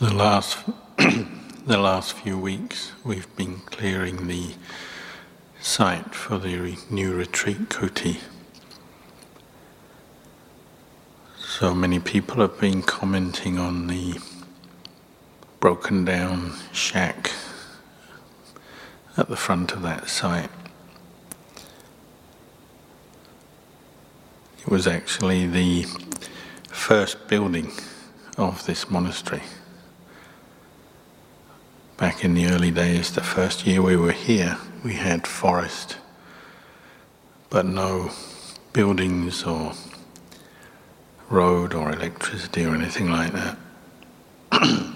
The 0.00 0.12
last, 0.12 0.58
the 0.96 1.78
last 1.78 2.14
few 2.14 2.36
weeks, 2.36 2.90
we've 3.04 3.34
been 3.36 3.58
clearing 3.58 4.26
the 4.26 4.54
site 5.60 6.16
for 6.16 6.36
the 6.36 6.76
new 6.90 7.14
retreat 7.14 7.68
kuti. 7.68 8.18
So 11.38 11.72
many 11.72 12.00
people 12.00 12.40
have 12.40 12.58
been 12.58 12.82
commenting 12.82 13.56
on 13.56 13.86
the 13.86 14.18
broken 15.60 16.04
down 16.04 16.54
shack 16.72 17.30
at 19.16 19.28
the 19.28 19.36
front 19.36 19.74
of 19.74 19.82
that 19.82 20.08
site. 20.08 20.50
It 24.58 24.66
was 24.68 24.88
actually 24.88 25.46
the 25.46 25.86
first 26.68 27.28
building 27.28 27.70
of 28.36 28.66
this 28.66 28.90
monastery. 28.90 29.42
Back 31.96 32.24
in 32.24 32.34
the 32.34 32.48
early 32.48 32.72
days, 32.72 33.12
the 33.12 33.22
first 33.22 33.68
year 33.68 33.80
we 33.80 33.94
were 33.96 34.10
here, 34.10 34.58
we 34.82 34.94
had 34.94 35.28
forest, 35.28 35.98
but 37.50 37.64
no 37.64 38.10
buildings 38.72 39.44
or 39.44 39.74
road 41.30 41.72
or 41.72 41.92
electricity 41.92 42.64
or 42.64 42.74
anything 42.74 43.12
like 43.12 43.32
that. 43.32 43.56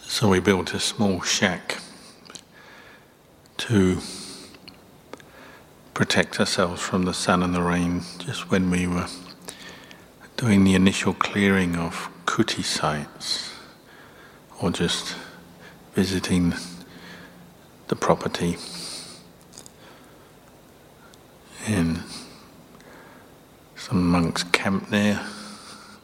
so 0.00 0.30
we 0.30 0.40
built 0.40 0.72
a 0.72 0.80
small 0.80 1.20
shack 1.20 1.82
to 3.58 3.98
protect 5.92 6.40
ourselves 6.40 6.80
from 6.80 7.02
the 7.02 7.12
sun 7.12 7.42
and 7.42 7.54
the 7.54 7.60
rain 7.60 8.00
just 8.20 8.50
when 8.50 8.70
we 8.70 8.86
were 8.86 9.06
doing 10.38 10.64
the 10.64 10.74
initial 10.74 11.12
clearing 11.12 11.76
of 11.76 12.08
kuti 12.24 12.64
sites 12.64 13.53
or 14.60 14.70
just 14.70 15.16
visiting 15.94 16.54
the 17.88 17.96
property. 17.96 18.56
And 21.66 22.02
some 23.76 24.08
monks 24.08 24.42
camped 24.44 24.90
there. 24.90 25.20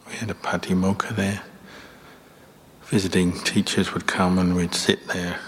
We 0.07 0.15
had 0.15 0.31
a 0.31 0.35
patimokkha 0.35 1.17
there. 1.17 1.43
Visiting 2.85 3.33
teachers 3.41 3.95
would 3.95 4.07
come 4.07 4.39
and 4.39 4.55
we'd 4.57 4.75
sit 4.75 5.09
there 5.09 5.39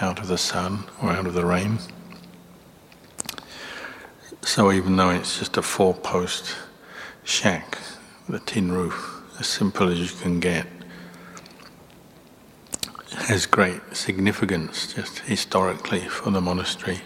out 0.00 0.18
of 0.18 0.28
the 0.28 0.38
sun 0.38 0.84
or 1.02 1.10
out 1.10 1.26
of 1.26 1.34
the 1.34 1.46
rain. 1.46 1.78
So 4.42 4.70
even 4.70 4.96
though 4.96 5.10
it's 5.10 5.38
just 5.38 5.56
a 5.56 5.62
four-post 5.62 6.54
shack 7.24 7.78
with 8.26 8.42
a 8.42 8.44
tin 8.44 8.70
roof, 8.70 9.22
as 9.40 9.46
simple 9.46 9.88
as 9.88 9.98
you 9.98 10.20
can 10.20 10.38
get, 10.38 10.66
has 13.24 13.46
great 13.46 13.80
significance 13.96 14.92
just 14.92 15.20
historically 15.20 16.00
for 16.00 16.30
the 16.30 16.42
monastery. 16.42 17.00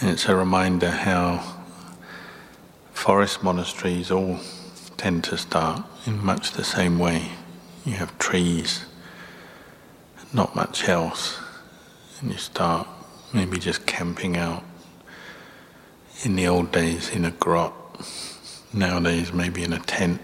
And 0.00 0.10
it's 0.10 0.28
a 0.28 0.36
reminder 0.36 0.90
how 0.90 1.42
forest 2.92 3.42
monasteries 3.42 4.10
all 4.10 4.38
tend 4.98 5.24
to 5.24 5.38
start 5.38 5.82
in 6.04 6.22
much 6.22 6.52
the 6.52 6.64
same 6.64 6.98
way. 6.98 7.30
You 7.86 7.94
have 7.94 8.18
trees, 8.18 8.84
not 10.34 10.54
much 10.54 10.86
else, 10.90 11.40
and 12.20 12.32
you 12.32 12.38
start 12.38 12.86
maybe 13.32 13.56
just 13.56 13.86
camping 13.86 14.36
out. 14.36 14.62
In 16.22 16.36
the 16.36 16.48
old 16.48 16.70
days, 16.70 17.08
in 17.08 17.24
a 17.24 17.30
grot, 17.30 17.72
nowadays, 18.74 19.32
maybe 19.32 19.64
in 19.64 19.72
a 19.72 19.80
tent. 19.80 20.20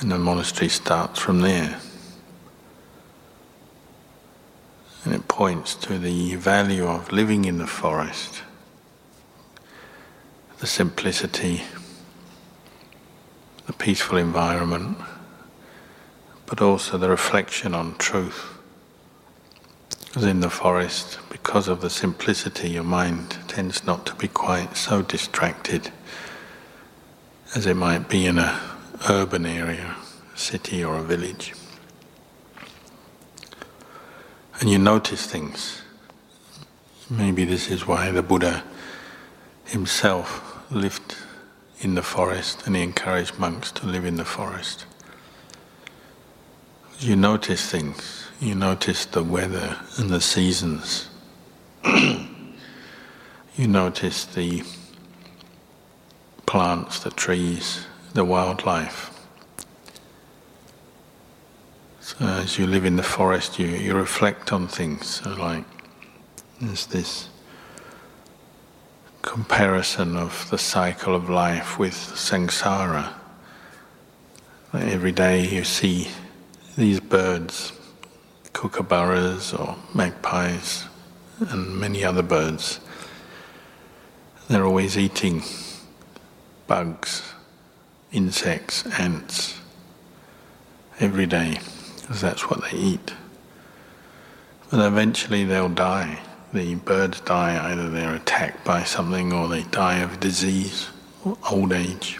And 0.00 0.12
the 0.12 0.18
monastery 0.18 0.68
starts 0.68 1.18
from 1.18 1.40
there. 1.40 1.80
And 5.04 5.14
it 5.14 5.26
points 5.28 5.74
to 5.76 5.98
the 5.98 6.34
value 6.34 6.86
of 6.86 7.12
living 7.12 7.44
in 7.44 7.58
the 7.58 7.66
forest, 7.66 8.42
the 10.58 10.66
simplicity, 10.66 11.62
the 13.66 13.72
peaceful 13.72 14.18
environment, 14.18 14.98
but 16.44 16.60
also 16.60 16.98
the 16.98 17.08
reflection 17.08 17.74
on 17.74 17.96
truth. 17.96 18.58
Because 20.06 20.24
in 20.24 20.40
the 20.40 20.50
forest, 20.50 21.18
because 21.30 21.68
of 21.68 21.80
the 21.80 21.90
simplicity, 21.90 22.70
your 22.70 22.84
mind 22.84 23.38
tends 23.48 23.84
not 23.84 24.04
to 24.06 24.14
be 24.14 24.28
quite 24.28 24.76
so 24.76 25.02
distracted 25.02 25.90
as 27.54 27.66
it 27.66 27.76
might 27.76 28.08
be 28.08 28.26
in 28.26 28.38
a 28.38 28.75
urban 29.08 29.46
area, 29.46 29.96
city 30.34 30.84
or 30.84 30.96
a 30.96 31.02
village. 31.02 31.54
And 34.60 34.70
you 34.70 34.78
notice 34.78 35.26
things. 35.26 35.82
Maybe 37.10 37.44
this 37.44 37.70
is 37.70 37.86
why 37.86 38.10
the 38.10 38.22
Buddha 38.22 38.64
himself 39.64 40.64
lived 40.70 41.16
in 41.80 41.94
the 41.94 42.02
forest 42.02 42.66
and 42.66 42.74
he 42.74 42.82
encouraged 42.82 43.38
monks 43.38 43.70
to 43.72 43.86
live 43.86 44.04
in 44.04 44.16
the 44.16 44.24
forest. 44.24 44.86
You 46.98 47.14
notice 47.16 47.70
things. 47.70 48.26
You 48.40 48.54
notice 48.54 49.04
the 49.04 49.22
weather 49.22 49.76
and 49.98 50.10
the 50.10 50.20
seasons. 50.20 51.08
you 51.84 52.26
notice 53.58 54.24
the 54.24 54.62
plants, 56.46 57.00
the 57.00 57.10
trees, 57.10 57.86
the 58.16 58.24
wildlife. 58.24 59.10
So 62.00 62.16
as 62.20 62.58
you 62.58 62.66
live 62.66 62.86
in 62.86 62.96
the 62.96 63.02
forest, 63.02 63.58
you, 63.58 63.66
you 63.66 63.94
reflect 63.94 64.54
on 64.54 64.68
things. 64.68 65.06
So 65.06 65.34
like 65.34 65.64
there's 66.58 66.86
this 66.86 67.28
comparison 69.20 70.16
of 70.16 70.48
the 70.48 70.56
cycle 70.56 71.14
of 71.14 71.28
life 71.28 71.78
with 71.78 71.92
samsara. 71.92 73.12
Every 74.72 75.12
day 75.12 75.46
you 75.46 75.64
see 75.64 76.08
these 76.74 77.00
birds, 77.00 77.72
kookaburras 78.54 79.52
or 79.58 79.76
magpies, 79.94 80.86
and 81.50 81.78
many 81.78 82.02
other 82.02 82.22
birds. 82.22 82.80
They're 84.48 84.64
always 84.64 84.96
eating 84.96 85.42
bugs, 86.66 87.22
insects, 88.12 88.86
ants 88.98 89.60
every 91.00 91.26
day, 91.26 91.58
because 92.00 92.20
that's 92.20 92.48
what 92.48 92.62
they 92.62 92.76
eat. 92.76 93.12
But 94.70 94.84
eventually 94.86 95.44
they'll 95.44 95.68
die. 95.68 96.20
The 96.52 96.74
birds 96.76 97.20
die, 97.20 97.72
either 97.72 97.90
they're 97.90 98.14
attacked 98.14 98.64
by 98.64 98.84
something 98.84 99.32
or 99.32 99.48
they 99.48 99.64
die 99.64 99.98
of 99.98 100.20
disease 100.20 100.88
or 101.24 101.36
old 101.50 101.72
age. 101.72 102.18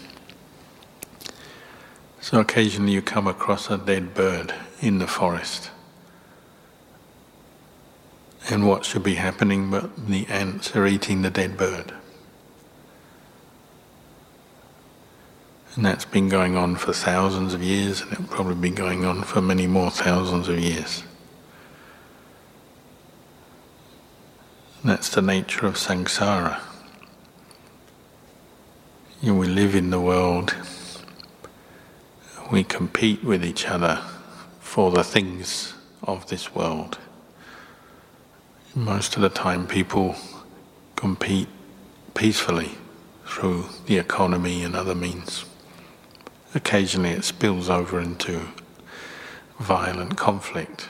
So 2.21 2.39
occasionally 2.39 2.91
you 2.91 3.01
come 3.01 3.27
across 3.27 3.69
a 3.69 3.77
dead 3.77 4.13
bird 4.13 4.53
in 4.81 4.99
the 4.99 5.07
forest. 5.07 5.71
And 8.49 8.67
what 8.67 8.85
should 8.85 9.03
be 9.03 9.15
happening 9.15 9.71
but 9.71 10.07
the 10.07 10.25
ants 10.27 10.75
are 10.75 10.85
eating 10.85 11.21
the 11.21 11.29
dead 11.29 11.57
bird. 11.57 11.93
And 15.77 15.85
that's 15.85 16.05
been 16.05 16.27
going 16.27 16.57
on 16.57 16.75
for 16.75 16.91
thousands 16.91 17.53
of 17.53 17.61
years, 17.61 18.01
and 18.01 18.11
it'll 18.11 18.25
probably 18.25 18.55
be 18.55 18.71
going 18.71 19.05
on 19.05 19.21
for 19.21 19.43
many 19.43 19.67
more 19.67 19.91
thousands 19.91 20.49
of 20.49 20.59
years. 20.59 21.03
And 24.81 24.89
that's 24.89 25.09
the 25.09 25.21
nature 25.21 25.67
of 25.67 25.75
samsara. 25.75 26.59
You 29.21 29.33
know, 29.33 29.39
we 29.39 29.47
live 29.47 29.75
in 29.75 29.91
the 29.91 30.01
world, 30.01 30.55
we 32.51 32.63
compete 32.63 33.23
with 33.23 33.45
each 33.45 33.67
other 33.67 34.03
for 34.59 34.89
the 34.89 35.03
things 35.03 35.75
of 36.01 36.27
this 36.27 36.55
world. 36.55 36.97
Most 38.73 39.15
of 39.15 39.21
the 39.21 39.29
time, 39.29 39.67
people 39.67 40.15
compete 40.95 41.49
peacefully 42.15 42.71
through 43.27 43.65
the 43.85 43.99
economy 43.99 44.63
and 44.63 44.75
other 44.75 44.95
means. 44.95 45.45
Occasionally 46.55 47.11
it 47.11 47.23
spills 47.23 47.69
over 47.69 47.99
into 47.99 48.47
violent 49.59 50.17
conflict. 50.17 50.87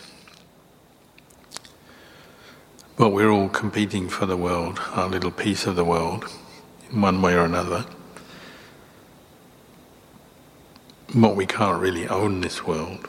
But 2.98 3.10
we're 3.10 3.30
all 3.30 3.50
competing 3.50 4.10
for 4.10 4.26
the 4.26 4.38
world, 4.38 4.80
our 4.94 5.08
little 5.08 5.32
piece 5.32 5.68
of 5.68 5.76
the 5.76 5.86
world, 5.86 6.26
in 6.92 7.02
one 7.02 7.22
way 7.22 7.36
or 7.36 7.46
another. 7.46 7.86
But 11.14 11.36
we 11.36 11.46
can't 11.46 11.80
really 11.80 12.08
own 12.08 12.42
this 12.42 12.66
world. 12.66 13.08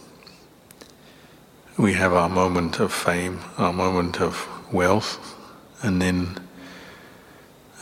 We 1.76 1.94
have 1.94 2.12
our 2.12 2.28
moment 2.28 2.80
of 2.80 2.92
fame, 2.92 3.40
our 3.56 3.72
moment 3.72 4.20
of 4.20 4.48
wealth, 4.72 5.36
and 5.82 6.02
then 6.02 6.38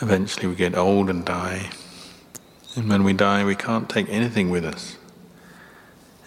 eventually 0.00 0.46
we 0.46 0.54
get 0.54 0.76
old 0.76 1.10
and 1.10 1.24
die. 1.24 1.70
And 2.76 2.90
when 2.90 3.04
we 3.04 3.14
die, 3.14 3.42
we 3.42 3.54
can't 3.54 3.88
take 3.88 4.06
anything 4.10 4.50
with 4.50 4.64
us. 4.64 4.98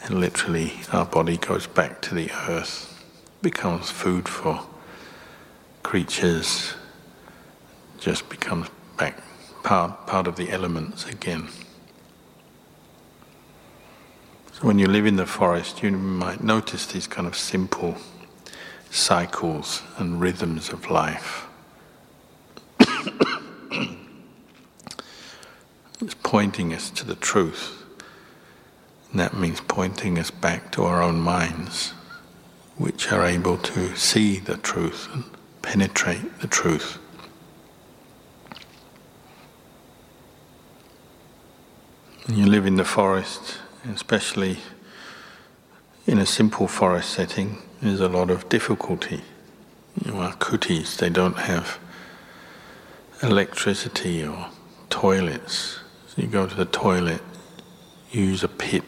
And 0.04 0.19
literally, 0.19 0.74
our 0.92 1.06
body 1.06 1.38
goes 1.38 1.68
back 1.68 2.01
to 2.01 2.16
the 2.16 2.31
earth, 2.48 3.06
becomes 3.44 3.92
food 3.92 4.28
for 4.28 4.66
creatures, 5.84 6.74
just 8.00 8.28
becomes 8.30 8.68
back 8.98 9.22
part, 9.63 10.07
part 10.07 10.25
of 10.25 10.38
the 10.38 10.50
elements 10.50 11.06
again. 11.06 11.50
So 14.54 14.66
when 14.66 14.80
you 14.80 14.88
live 14.88 15.06
in 15.06 15.18
the 15.18 15.28
forest, 15.28 15.84
you 15.84 15.92
might 15.92 16.44
notice 16.44 16.88
these 16.88 17.06
kind 17.06 17.28
of 17.28 17.36
simple 17.36 17.96
cycles 18.90 19.84
and 19.98 20.19
rhythms 20.19 20.69
of 20.69 20.90
life. 20.90 21.46
it's 26.01 26.16
pointing 26.24 26.74
us 26.74 26.90
to 26.92 27.06
the 27.06 27.16
truth. 27.16 27.84
And 29.12 29.19
that 29.19 29.36
means 29.36 29.62
pointing 29.62 30.18
us 30.18 30.31
back 30.31 30.72
to 30.74 30.84
our 30.84 31.01
own 31.01 31.19
minds, 31.19 31.90
which 32.78 33.12
are 33.12 33.25
able 33.25 33.57
to 33.57 33.96
see 33.96 34.40
the 34.40 34.57
truth 34.57 35.10
and 35.13 35.25
penetrate 35.62 36.40
the 36.40 36.48
truth. 36.48 36.98
You 42.28 42.46
live 42.46 42.68
in 42.68 42.75
the 42.75 42.86
forest, 42.86 43.57
especially 43.92 44.60
in 46.06 46.19
a 46.19 46.25
simple 46.25 46.68
forest 46.68 47.10
setting, 47.10 47.57
there's 47.81 48.01
a 48.01 48.07
lot 48.07 48.30
of 48.30 48.48
difficulty. 48.50 49.22
You 50.06 50.16
our 50.18 50.34
kutis, 50.34 50.98
they 50.98 51.10
don't 51.10 51.38
have 51.38 51.80
electricity 53.22 54.24
or 54.24 54.48
toilets. 54.90 55.79
You 56.19 56.27
go 56.27 56.45
to 56.45 56.56
the 56.56 56.66
toilet, 56.66 57.21
you 58.12 58.24
use 58.24 58.44
a 58.44 58.50
pit 58.50 58.83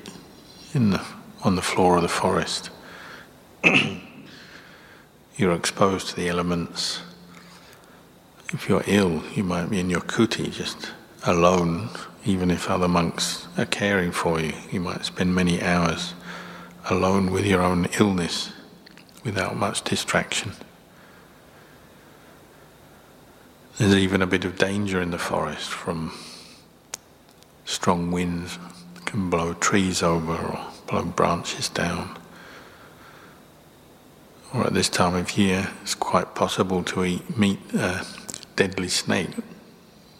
in 0.73 0.89
the, 0.89 1.01
on 1.43 1.55
the 1.55 1.61
floor 1.61 1.95
of 1.95 2.01
the 2.01 2.09
forest. 2.09 2.69
You're 5.37 5.55
exposed 5.55 6.09
to 6.09 6.15
the 6.17 6.27
elements. 6.27 7.01
If 8.49 8.67
you're 8.67 8.83
ill, 8.85 9.23
you 9.33 9.45
might 9.45 9.69
be 9.69 9.79
in 9.79 9.89
your 9.89 10.01
kuti 10.01 10.51
just 10.51 10.91
alone, 11.23 11.87
even 12.25 12.51
if 12.51 12.69
other 12.69 12.89
monks 12.89 13.47
are 13.57 13.65
caring 13.65 14.11
for 14.11 14.41
you. 14.41 14.51
You 14.69 14.81
might 14.81 15.05
spend 15.05 15.33
many 15.33 15.61
hours 15.61 16.13
alone 16.89 17.31
with 17.31 17.45
your 17.45 17.61
own 17.61 17.87
illness 17.97 18.51
without 19.23 19.55
much 19.55 19.83
distraction. 19.83 20.51
There's 23.77 23.95
even 23.95 24.21
a 24.21 24.27
bit 24.27 24.43
of 24.43 24.57
danger 24.57 25.01
in 25.01 25.11
the 25.11 25.17
forest 25.17 25.69
from 25.69 26.11
strong 27.71 28.11
winds 28.11 28.59
can 29.05 29.29
blow 29.29 29.53
trees 29.53 30.03
over 30.03 30.33
or 30.33 30.67
blow 30.87 31.05
branches 31.05 31.69
down. 31.69 32.17
Or 34.53 34.67
at 34.67 34.73
this 34.73 34.89
time 34.89 35.15
of 35.15 35.37
year, 35.37 35.69
it's 35.81 35.95
quite 35.95 36.35
possible 36.35 36.83
to 36.83 37.05
eat 37.05 37.37
meet 37.37 37.59
a 37.73 38.05
deadly 38.57 38.89
snake, 38.89 39.29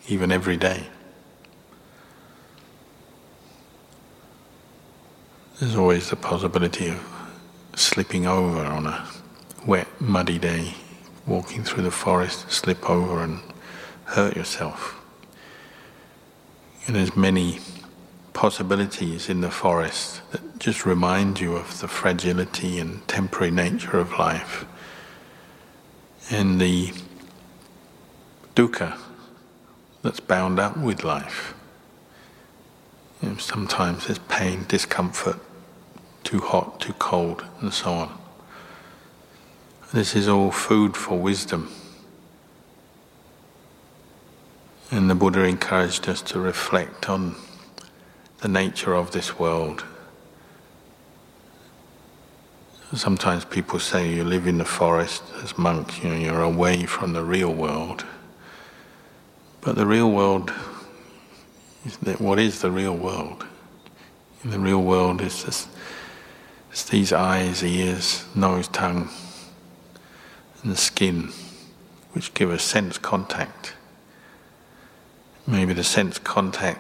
even 0.08 0.32
every 0.32 0.56
day. 0.56 0.88
There's 5.60 5.76
always 5.76 6.10
the 6.10 6.16
possibility 6.16 6.88
of 6.88 7.06
slipping 7.76 8.26
over 8.26 8.64
on 8.64 8.88
a 8.88 9.06
wet, 9.68 9.90
muddy 10.00 10.40
day, 10.40 10.74
walking 11.28 11.64
through 11.66 11.84
the 11.84 11.92
forest, 11.92 12.50
slip 12.50 12.90
over 12.90 13.22
and 13.22 13.42
hurt 14.06 14.38
yourself. 14.38 15.01
And 16.88 16.96
there's 16.96 17.16
many 17.16 17.60
possibilities 18.34 19.30
in 19.30 19.42
the 19.42 19.52
forest 19.52 20.22
that 20.32 20.60
just 20.60 20.86
remind 20.86 21.40
you 21.40 21.56
of 21.56 21.80
the 21.80 21.88
fragility 21.88 22.80
and 22.80 23.08
temporary 23.08 23.52
nature 23.52 23.98
of 23.98 24.18
life 24.18 24.66
and 26.30 26.60
the 26.60 26.94
dukkha 28.56 28.98
that's 30.02 30.20
bound 30.20 30.60
up 30.60 30.78
with 30.78 31.04
life. 31.04 31.54
Sometimes 33.38 34.08
there's 34.08 34.20
pain, 34.20 34.66
discomfort, 34.68 35.40
too 36.24 36.40
hot, 36.40 36.80
too 36.80 36.94
cold, 36.94 37.46
and 37.60 37.74
so 37.74 37.92
on. 37.92 38.20
This 39.94 40.16
is 40.16 40.28
all 40.28 40.52
food 40.52 40.98
for 40.98 41.20
wisdom. 41.20 41.72
And 44.92 45.10
the 45.10 45.16
Buddha 45.16 45.46
encouraged 45.46 46.10
us 46.10 46.22
to 46.24 46.40
reflect 46.40 47.10
on 47.10 47.36
the 48.40 48.50
nature 48.50 48.94
of 48.94 49.12
this 49.12 49.40
world. 49.40 49.86
Sometimes 52.94 53.46
people 53.46 53.80
say 53.80 54.14
you 54.14 54.26
live 54.26 54.48
in 54.48 54.58
the 54.58 54.66
forest 54.66 55.24
as 55.42 55.58
monks, 55.58 56.04
you 56.04 56.10
know, 56.10 56.16
you're 56.16 56.42
away 56.42 56.86
from 56.86 57.14
the 57.14 57.24
real 57.24 57.54
world. 57.54 58.04
But 59.62 59.78
the 59.78 59.86
real 59.86 60.12
world, 60.12 60.52
is 61.86 61.96
that 62.00 62.20
what 62.20 62.38
is 62.38 62.62
the 62.62 62.70
real 62.70 62.98
world? 62.98 63.46
The 64.44 64.60
real 64.60 64.82
world 64.82 65.22
is 65.22 65.46
this 65.46 65.68
it's 66.70 66.84
these 66.86 67.14
eyes, 67.14 67.64
ears, 67.64 68.26
nose, 68.36 68.68
tongue, 68.68 69.10
and 70.64 70.72
the 70.72 70.78
skin 70.78 71.32
which 72.12 72.34
give 72.34 72.50
us 72.50 72.64
sense 72.64 72.98
contact. 72.98 73.74
Maybe 75.52 75.74
the 75.74 75.84
sense 75.84 76.18
contact, 76.18 76.80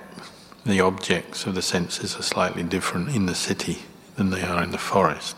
the 0.65 0.79
objects 0.79 1.45
of 1.45 1.55
the 1.55 1.61
senses 1.61 2.15
are 2.15 2.21
slightly 2.21 2.63
different 2.63 3.13
in 3.13 3.25
the 3.25 3.35
city 3.35 3.79
than 4.15 4.29
they 4.29 4.43
are 4.43 4.63
in 4.63 4.71
the 4.71 4.77
forest. 4.77 5.35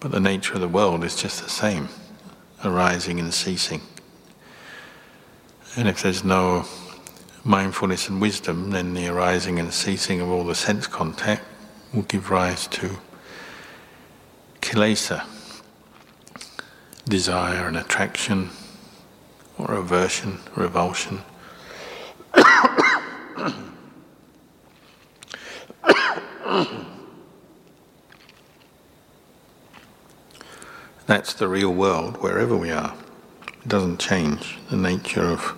But 0.00 0.10
the 0.10 0.18
nature 0.18 0.54
of 0.54 0.62
the 0.62 0.68
world 0.68 1.04
is 1.04 1.14
just 1.14 1.42
the 1.42 1.50
same, 1.50 1.90
arising 2.64 3.20
and 3.20 3.34
ceasing. 3.34 3.82
And 5.76 5.86
if 5.86 6.02
there's 6.02 6.24
no 6.24 6.64
mindfulness 7.44 8.08
and 8.08 8.18
wisdom, 8.18 8.70
then 8.70 8.94
the 8.94 9.08
arising 9.08 9.58
and 9.58 9.70
ceasing 9.70 10.22
of 10.22 10.30
all 10.30 10.44
the 10.44 10.54
sense 10.54 10.86
contact 10.86 11.42
will 11.92 12.04
give 12.04 12.30
rise 12.30 12.66
to 12.68 12.96
kilesa, 14.62 15.26
desire 17.06 17.68
and 17.68 17.76
attraction, 17.76 18.48
or 19.58 19.74
aversion, 19.74 20.38
revulsion. 20.56 21.20
That's 31.06 31.34
the 31.34 31.48
real 31.48 31.72
world 31.72 32.16
wherever 32.22 32.56
we 32.56 32.70
are. 32.70 32.94
It 33.46 33.68
doesn't 33.68 33.98
change 33.98 34.58
the 34.70 34.76
nature 34.76 35.22
of 35.22 35.54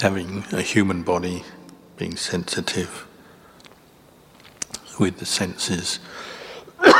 having 0.00 0.44
a 0.52 0.62
human 0.62 1.02
body, 1.02 1.44
being 1.96 2.16
sensitive, 2.16 3.06
with 4.98 5.18
the 5.18 5.26
senses. 5.26 5.98
and 6.84 6.94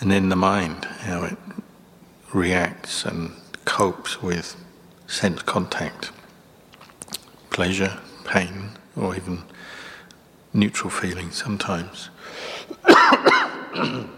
then 0.00 0.28
the 0.28 0.36
mind, 0.36 0.84
how 0.84 1.24
it 1.24 1.38
reacts 2.32 3.04
and 3.04 3.32
copes 3.66 4.22
with 4.22 4.56
sense 5.06 5.42
contact, 5.42 6.10
pleasure, 7.50 7.98
pain, 8.24 8.70
or 8.96 9.14
even 9.14 9.42
neutral 10.54 10.88
feelings 10.88 11.36
sometimes. 11.36 12.08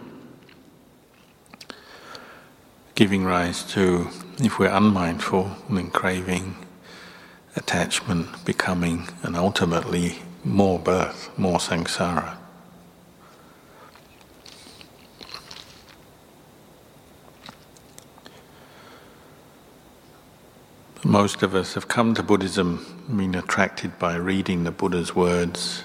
Giving 2.95 3.25
rise 3.25 3.65
to, 3.73 4.09
if 4.39 4.61
we're 4.61 4.69
unmindful, 4.69 5.51
then 5.69 5.91
craving, 5.91 6.55
attachment, 7.57 8.45
becoming, 8.45 9.09
and 9.23 9.37
ultimately 9.37 10.21
more 10.45 10.79
birth, 10.79 11.37
more 11.37 11.59
samsara. 11.59 12.37
Most 21.09 21.43
of 21.43 21.55
us 21.55 21.73
have 21.73 21.89
come 21.89 22.13
to 22.17 22.23
Buddhism 22.23 22.85
being 23.17 23.35
attracted 23.35 23.99
by 23.99 24.17
reading 24.17 24.65
the 24.65 24.71
Buddha's 24.71 25.17
words, 25.17 25.85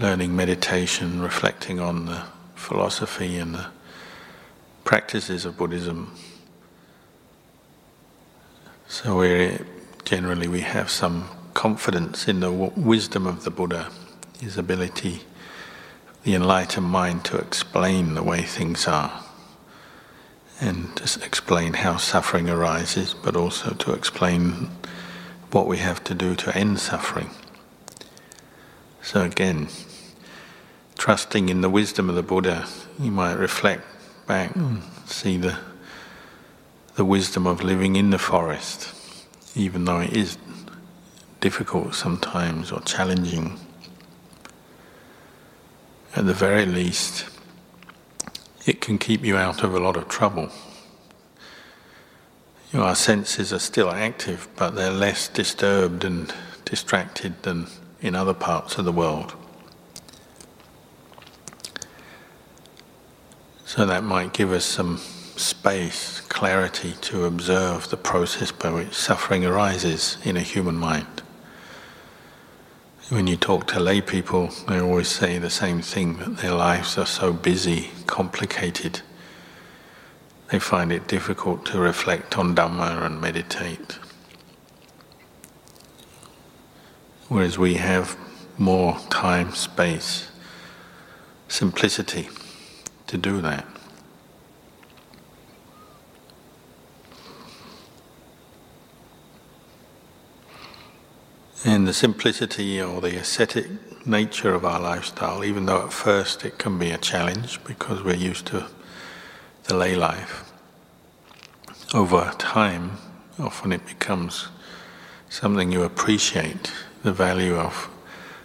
learning 0.00 0.34
meditation, 0.34 1.20
reflecting 1.20 1.80
on 1.80 2.06
the 2.06 2.22
philosophy 2.54 3.36
and 3.36 3.54
the 3.54 3.66
practices 4.84 5.44
of 5.44 5.58
Buddhism. 5.58 6.16
So 8.88 9.18
we're 9.18 9.66
generally 10.06 10.48
we 10.48 10.62
have 10.62 10.88
some 10.88 11.28
confidence 11.52 12.26
in 12.26 12.40
the 12.40 12.50
w- 12.50 12.72
wisdom 12.74 13.26
of 13.26 13.44
the 13.44 13.50
Buddha, 13.50 13.90
his 14.40 14.56
ability, 14.56 15.24
the 16.22 16.34
enlightened 16.34 16.86
mind 16.86 17.26
to 17.26 17.36
explain 17.36 18.14
the 18.14 18.22
way 18.22 18.40
things 18.40 18.88
are. 18.88 19.25
And 20.60 20.96
to 20.96 21.24
explain 21.24 21.74
how 21.74 21.96
suffering 21.96 22.48
arises, 22.48 23.14
but 23.14 23.36
also 23.36 23.74
to 23.74 23.92
explain 23.92 24.70
what 25.50 25.66
we 25.66 25.78
have 25.78 26.02
to 26.04 26.14
do 26.14 26.34
to 26.34 26.56
end 26.56 26.78
suffering. 26.78 27.30
So 29.02 29.22
again, 29.22 29.68
trusting 30.98 31.48
in 31.48 31.60
the 31.60 31.70
wisdom 31.70 32.08
of 32.08 32.16
the 32.16 32.22
Buddha, 32.22 32.66
you 32.98 33.10
might 33.10 33.34
reflect 33.34 33.82
back 34.26 34.56
and 34.56 34.82
see 35.06 35.36
the 35.36 35.58
the 36.96 37.04
wisdom 37.04 37.46
of 37.46 37.62
living 37.62 37.94
in 37.94 38.08
the 38.08 38.18
forest, 38.18 38.94
even 39.54 39.84
though 39.84 40.00
it 40.00 40.16
is 40.16 40.38
difficult 41.40 41.94
sometimes 41.94 42.72
or 42.72 42.80
challenging. 42.80 43.60
At 46.14 46.24
the 46.24 46.32
very 46.32 46.64
least, 46.64 47.26
it 48.66 48.80
can 48.80 48.98
keep 48.98 49.24
you 49.24 49.36
out 49.36 49.62
of 49.62 49.74
a 49.74 49.78
lot 49.78 49.96
of 49.96 50.08
trouble. 50.08 50.50
Our 52.74 52.96
senses 52.96 53.52
are 53.52 53.60
still 53.60 53.90
active, 53.90 54.48
but 54.56 54.74
they're 54.74 54.90
less 54.90 55.28
disturbed 55.28 56.04
and 56.04 56.34
distracted 56.64 57.42
than 57.42 57.68
in 58.02 58.14
other 58.14 58.34
parts 58.34 58.76
of 58.76 58.84
the 58.84 58.92
world. 58.92 59.34
So 63.64 63.86
that 63.86 64.04
might 64.04 64.32
give 64.32 64.52
us 64.52 64.64
some 64.64 64.98
space, 64.98 66.20
clarity 66.22 66.94
to 67.02 67.24
observe 67.24 67.88
the 67.88 67.96
process 67.96 68.50
by 68.50 68.70
which 68.70 68.94
suffering 68.94 69.46
arises 69.46 70.18
in 70.24 70.36
a 70.36 70.40
human 70.40 70.76
mind. 70.76 71.15
When 73.08 73.28
you 73.28 73.36
talk 73.36 73.68
to 73.68 73.78
lay 73.78 74.00
people, 74.00 74.48
they 74.66 74.80
always 74.80 75.06
say 75.06 75.38
the 75.38 75.48
same 75.48 75.80
thing 75.80 76.16
that 76.16 76.38
their 76.38 76.54
lives 76.54 76.98
are 76.98 77.06
so 77.06 77.32
busy, 77.32 77.90
complicated. 78.08 79.02
They 80.50 80.58
find 80.58 80.90
it 80.90 81.06
difficult 81.06 81.64
to 81.66 81.78
reflect 81.78 82.36
on 82.36 82.56
Dhamma 82.56 83.06
and 83.06 83.20
meditate. 83.20 84.00
Whereas 87.28 87.56
we 87.56 87.74
have 87.74 88.16
more 88.58 88.98
time, 89.08 89.54
space, 89.54 90.28
simplicity 91.46 92.28
to 93.06 93.16
do 93.16 93.40
that. 93.40 93.75
And 101.66 101.88
the 101.88 101.92
simplicity 101.92 102.80
or 102.80 103.00
the 103.00 103.16
ascetic 103.16 103.66
nature 104.06 104.54
of 104.54 104.64
our 104.64 104.78
lifestyle, 104.78 105.44
even 105.44 105.66
though 105.66 105.84
at 105.84 105.92
first 105.92 106.44
it 106.44 106.58
can 106.58 106.78
be 106.78 106.92
a 106.92 106.96
challenge 106.96 107.58
because 107.64 108.04
we're 108.04 108.14
used 108.14 108.46
to 108.46 108.68
the 109.64 109.74
lay 109.74 109.96
life, 109.96 110.48
over 111.92 112.32
time, 112.38 112.98
often 113.40 113.72
it 113.72 113.84
becomes 113.84 114.46
something 115.28 115.72
you 115.72 115.82
appreciate 115.82 116.70
the 117.02 117.12
value 117.12 117.56
of 117.56 117.90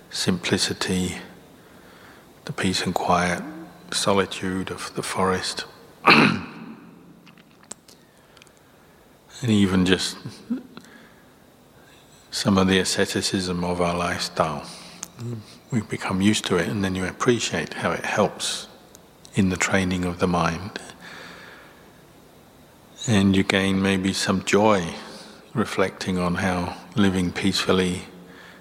simplicity, 0.10 1.18
the 2.46 2.54
peace 2.54 2.82
and 2.82 2.96
quiet, 2.96 3.44
solitude 3.92 4.72
of 4.72 4.92
the 4.96 5.04
forest, 5.04 5.66
and 6.06 6.76
even 9.44 9.86
just 9.86 10.18
some 12.32 12.58
of 12.58 12.68
the 12.68 12.80
asceticism 12.80 13.64
of 13.64 13.82
our 13.82 13.96
lifestyle. 13.96 14.66
We 15.70 15.82
become 15.82 16.22
used 16.22 16.46
to 16.46 16.56
it, 16.56 16.68
and 16.68 16.84
then 16.84 16.96
you 16.96 17.06
appreciate 17.06 17.74
how 17.76 17.92
it 17.92 18.06
helps 18.06 18.68
in 19.36 19.50
the 19.50 19.58
training 19.58 20.06
of 20.06 20.20
the 20.20 20.28
mind. 20.28 20.80
And 23.08 23.36
you 23.36 23.44
gain 23.44 23.82
maybe 23.82 24.14
some 24.14 24.46
joy 24.46 24.94
reflecting 25.54 26.18
on 26.18 26.36
how 26.36 26.78
living 26.96 27.34
peacefully, 27.34 28.04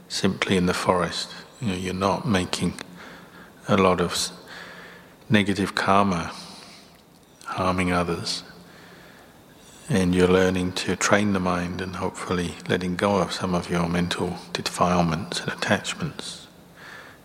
simply 0.09 0.57
in 0.57 0.67
the 0.67 0.75
forest, 0.75 1.31
you 1.61 1.69
know, 1.69 1.75
you're 1.75 1.95
not 1.95 2.27
making 2.27 2.75
a 3.69 3.77
lot 3.77 4.01
of 4.01 4.31
negative 5.29 5.77
karma, 5.77 6.33
harming 7.45 7.93
others 7.93 8.43
and 9.91 10.15
you're 10.15 10.29
learning 10.29 10.71
to 10.71 10.95
train 10.95 11.33
the 11.33 11.41
mind 11.41 11.81
and 11.81 11.97
hopefully 11.97 12.55
letting 12.69 12.95
go 12.95 13.17
of 13.17 13.33
some 13.33 13.57
of 13.57 13.69
your 13.69 13.89
mental 13.89 14.37
defilements 14.53 15.41
and 15.41 15.51
attachments. 15.51 16.47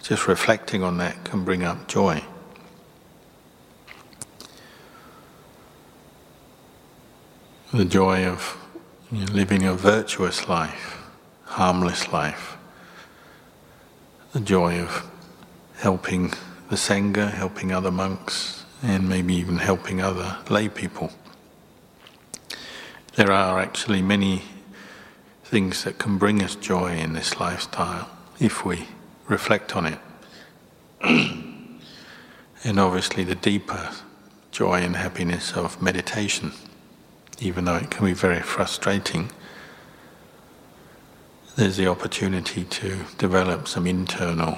Just 0.01 0.27
reflecting 0.27 0.81
on 0.81 0.97
that 0.97 1.23
can 1.23 1.45
bring 1.45 1.63
up 1.63 1.87
joy. 1.87 2.23
The 7.71 7.85
joy 7.85 8.25
of 8.25 8.57
you 9.11 9.19
know, 9.19 9.31
living 9.31 9.63
a 9.63 9.75
virtuous 9.75 10.49
life, 10.49 11.03
harmless 11.43 12.11
life. 12.11 12.57
The 14.33 14.39
joy 14.39 14.79
of 14.79 15.07
helping 15.77 16.29
the 16.69 16.77
Sangha, 16.77 17.31
helping 17.31 17.71
other 17.71 17.91
monks, 17.91 18.65
and 18.81 19.07
maybe 19.07 19.35
even 19.35 19.57
helping 19.57 20.01
other 20.01 20.37
lay 20.49 20.67
people. 20.67 21.11
There 23.15 23.31
are 23.31 23.61
actually 23.61 24.01
many 24.01 24.41
things 25.45 25.85
that 25.85 25.97
can 25.97 26.17
bring 26.17 26.43
us 26.43 26.53
joy 26.55 26.97
in 26.97 27.13
this 27.13 27.39
lifestyle 27.39 28.09
if 28.41 28.65
we 28.65 28.89
reflect 29.29 29.73
on 29.73 29.85
it. 29.85 29.99
and 31.01 31.79
obviously, 32.77 33.23
the 33.23 33.35
deeper 33.35 33.91
joy 34.51 34.81
and 34.81 34.97
happiness 34.97 35.53
of 35.53 35.81
meditation, 35.81 36.51
even 37.39 37.63
though 37.63 37.77
it 37.77 37.89
can 37.89 38.05
be 38.05 38.11
very 38.11 38.41
frustrating, 38.41 39.31
there's 41.55 41.77
the 41.77 41.87
opportunity 41.87 42.65
to 42.65 42.97
develop 43.17 43.69
some 43.69 43.87
internal 43.87 44.57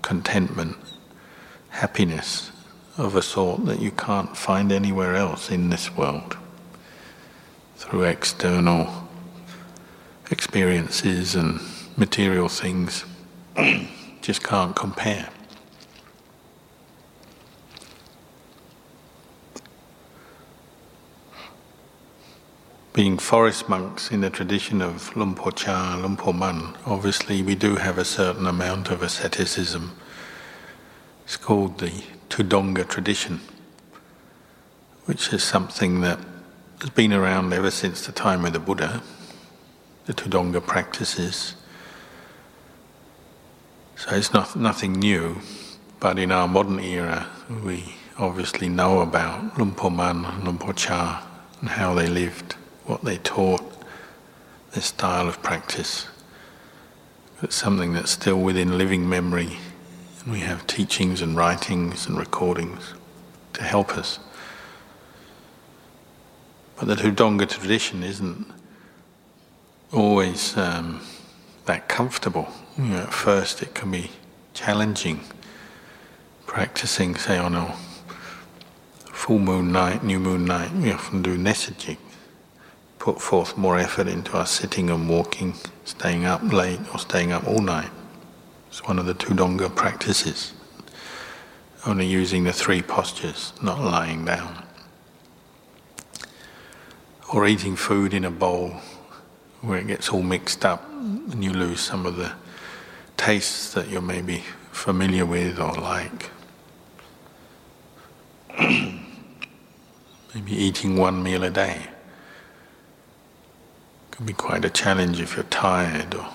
contentment, 0.00 0.78
happiness 1.68 2.52
of 2.96 3.14
a 3.14 3.20
sort 3.20 3.66
that 3.66 3.80
you 3.80 3.90
can't 3.90 4.34
find 4.34 4.72
anywhere 4.72 5.14
else 5.14 5.50
in 5.50 5.68
this 5.68 5.94
world 5.94 6.38
through 7.78 8.02
external 8.02 9.08
experiences 10.32 11.36
and 11.36 11.60
material 11.96 12.48
things 12.48 13.04
just 14.20 14.42
can't 14.42 14.74
compare. 14.74 15.28
Being 22.92 23.16
forest 23.16 23.68
monks 23.68 24.10
in 24.10 24.22
the 24.22 24.30
tradition 24.30 24.82
of 24.82 25.16
Luang 25.16 25.36
Por 25.36 25.52
Chah, 25.52 25.96
Lumpur 26.02 26.36
Man, 26.36 26.76
obviously 26.84 27.42
we 27.42 27.54
do 27.54 27.76
have 27.76 27.96
a 27.96 28.04
certain 28.04 28.48
amount 28.48 28.90
of 28.90 29.02
asceticism. 29.02 29.96
It's 31.24 31.36
called 31.36 31.78
the 31.78 31.92
Tudonga 32.28 32.88
tradition, 32.88 33.40
which 35.04 35.32
is 35.32 35.44
something 35.44 36.00
that 36.00 36.18
has 36.80 36.90
been 36.90 37.12
around 37.12 37.52
ever 37.52 37.70
since 37.70 38.06
the 38.06 38.12
time 38.12 38.44
of 38.44 38.52
the 38.52 38.60
Buddha, 38.60 39.02
the 40.06 40.14
Tudonga 40.14 40.64
practices. 40.64 41.54
So 43.96 44.14
it's 44.14 44.32
not, 44.32 44.54
nothing 44.54 44.92
new, 44.92 45.38
but 45.98 46.18
in 46.18 46.30
our 46.30 46.46
modern 46.46 46.78
era, 46.78 47.26
we 47.64 47.96
obviously 48.16 48.68
know 48.68 49.00
about 49.00 49.58
Luang 49.58 49.74
Por 49.74 49.90
Man 49.90 50.24
and 50.24 50.76
Chah 50.76 51.26
and 51.60 51.70
how 51.70 51.94
they 51.94 52.06
lived, 52.06 52.52
what 52.84 53.02
they 53.04 53.18
taught, 53.18 53.62
their 54.72 54.82
style 54.82 55.28
of 55.28 55.42
practice. 55.42 56.06
It's 57.42 57.56
something 57.56 57.92
that's 57.92 58.10
still 58.10 58.38
within 58.38 58.78
living 58.78 59.08
memory, 59.08 59.58
and 60.22 60.32
we 60.32 60.40
have 60.40 60.66
teachings 60.66 61.22
and 61.22 61.36
writings 61.36 62.06
and 62.06 62.16
recordings 62.16 62.94
to 63.54 63.62
help 63.64 63.96
us. 63.96 64.20
But 66.78 66.86
the 66.86 66.94
Tudonga 66.94 67.48
tradition 67.48 68.04
isn't 68.04 68.46
always 69.92 70.56
um, 70.56 71.00
that 71.64 71.88
comfortable. 71.88 72.48
You 72.76 72.84
know, 72.84 72.98
at 72.98 73.12
first, 73.12 73.62
it 73.62 73.74
can 73.74 73.90
be 73.90 74.12
challenging 74.54 75.20
practicing, 76.46 77.16
say, 77.16 77.36
on 77.36 77.54
a 77.54 77.76
full 79.12 79.40
moon 79.40 79.72
night, 79.72 80.04
new 80.04 80.20
moon 80.20 80.44
night. 80.44 80.72
We 80.72 80.92
often 80.92 81.20
do 81.20 81.36
nesajik, 81.36 81.98
put 82.98 83.20
forth 83.20 83.58
more 83.58 83.76
effort 83.76 84.06
into 84.06 84.36
our 84.36 84.46
sitting 84.46 84.88
and 84.88 85.08
walking, 85.08 85.54
staying 85.84 86.24
up 86.26 86.42
late 86.44 86.80
or 86.92 87.00
staying 87.00 87.32
up 87.32 87.46
all 87.46 87.60
night. 87.60 87.90
It's 88.68 88.84
one 88.84 89.00
of 89.00 89.06
the 89.06 89.14
Tudonga 89.14 89.74
practices. 89.74 90.52
Only 91.84 92.06
using 92.06 92.44
the 92.44 92.52
three 92.52 92.82
postures, 92.82 93.52
not 93.62 93.80
lying 93.80 94.24
down 94.24 94.67
or 97.32 97.46
eating 97.46 97.76
food 97.76 98.14
in 98.14 98.24
a 98.24 98.30
bowl 98.30 98.74
where 99.60 99.78
it 99.78 99.86
gets 99.86 100.08
all 100.10 100.22
mixed 100.22 100.64
up 100.64 100.88
and 100.90 101.44
you 101.44 101.52
lose 101.52 101.80
some 101.80 102.06
of 102.06 102.16
the 102.16 102.32
tastes 103.16 103.74
that 103.74 103.88
you're 103.88 104.00
maybe 104.00 104.42
familiar 104.72 105.26
with 105.26 105.58
or 105.58 105.74
like. 105.74 106.30
maybe 108.58 110.52
eating 110.52 110.96
one 110.96 111.22
meal 111.22 111.44
a 111.44 111.50
day. 111.50 111.82
Can 114.12 114.26
be 114.26 114.32
quite 114.32 114.64
a 114.64 114.70
challenge 114.70 115.20
if 115.20 115.36
you're 115.36 115.44
tired 115.44 116.14
or 116.14 116.28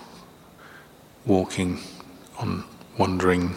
walking 1.25 1.79
on 2.37 2.65
wandering, 2.97 3.55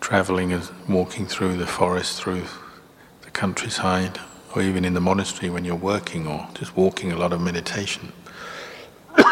traveling 0.00 0.52
and 0.52 0.68
walking 0.88 1.26
through 1.26 1.56
the 1.56 1.66
forest, 1.66 2.20
through 2.20 2.44
the 3.22 3.30
countryside, 3.30 4.18
or 4.54 4.62
even 4.62 4.84
in 4.84 4.94
the 4.94 5.00
monastery 5.00 5.50
when 5.50 5.64
you're 5.64 5.74
working 5.74 6.26
or 6.26 6.48
just 6.54 6.76
walking 6.76 7.10
a 7.12 7.16
lot 7.16 7.32
of 7.32 7.40
meditation. 7.40 8.12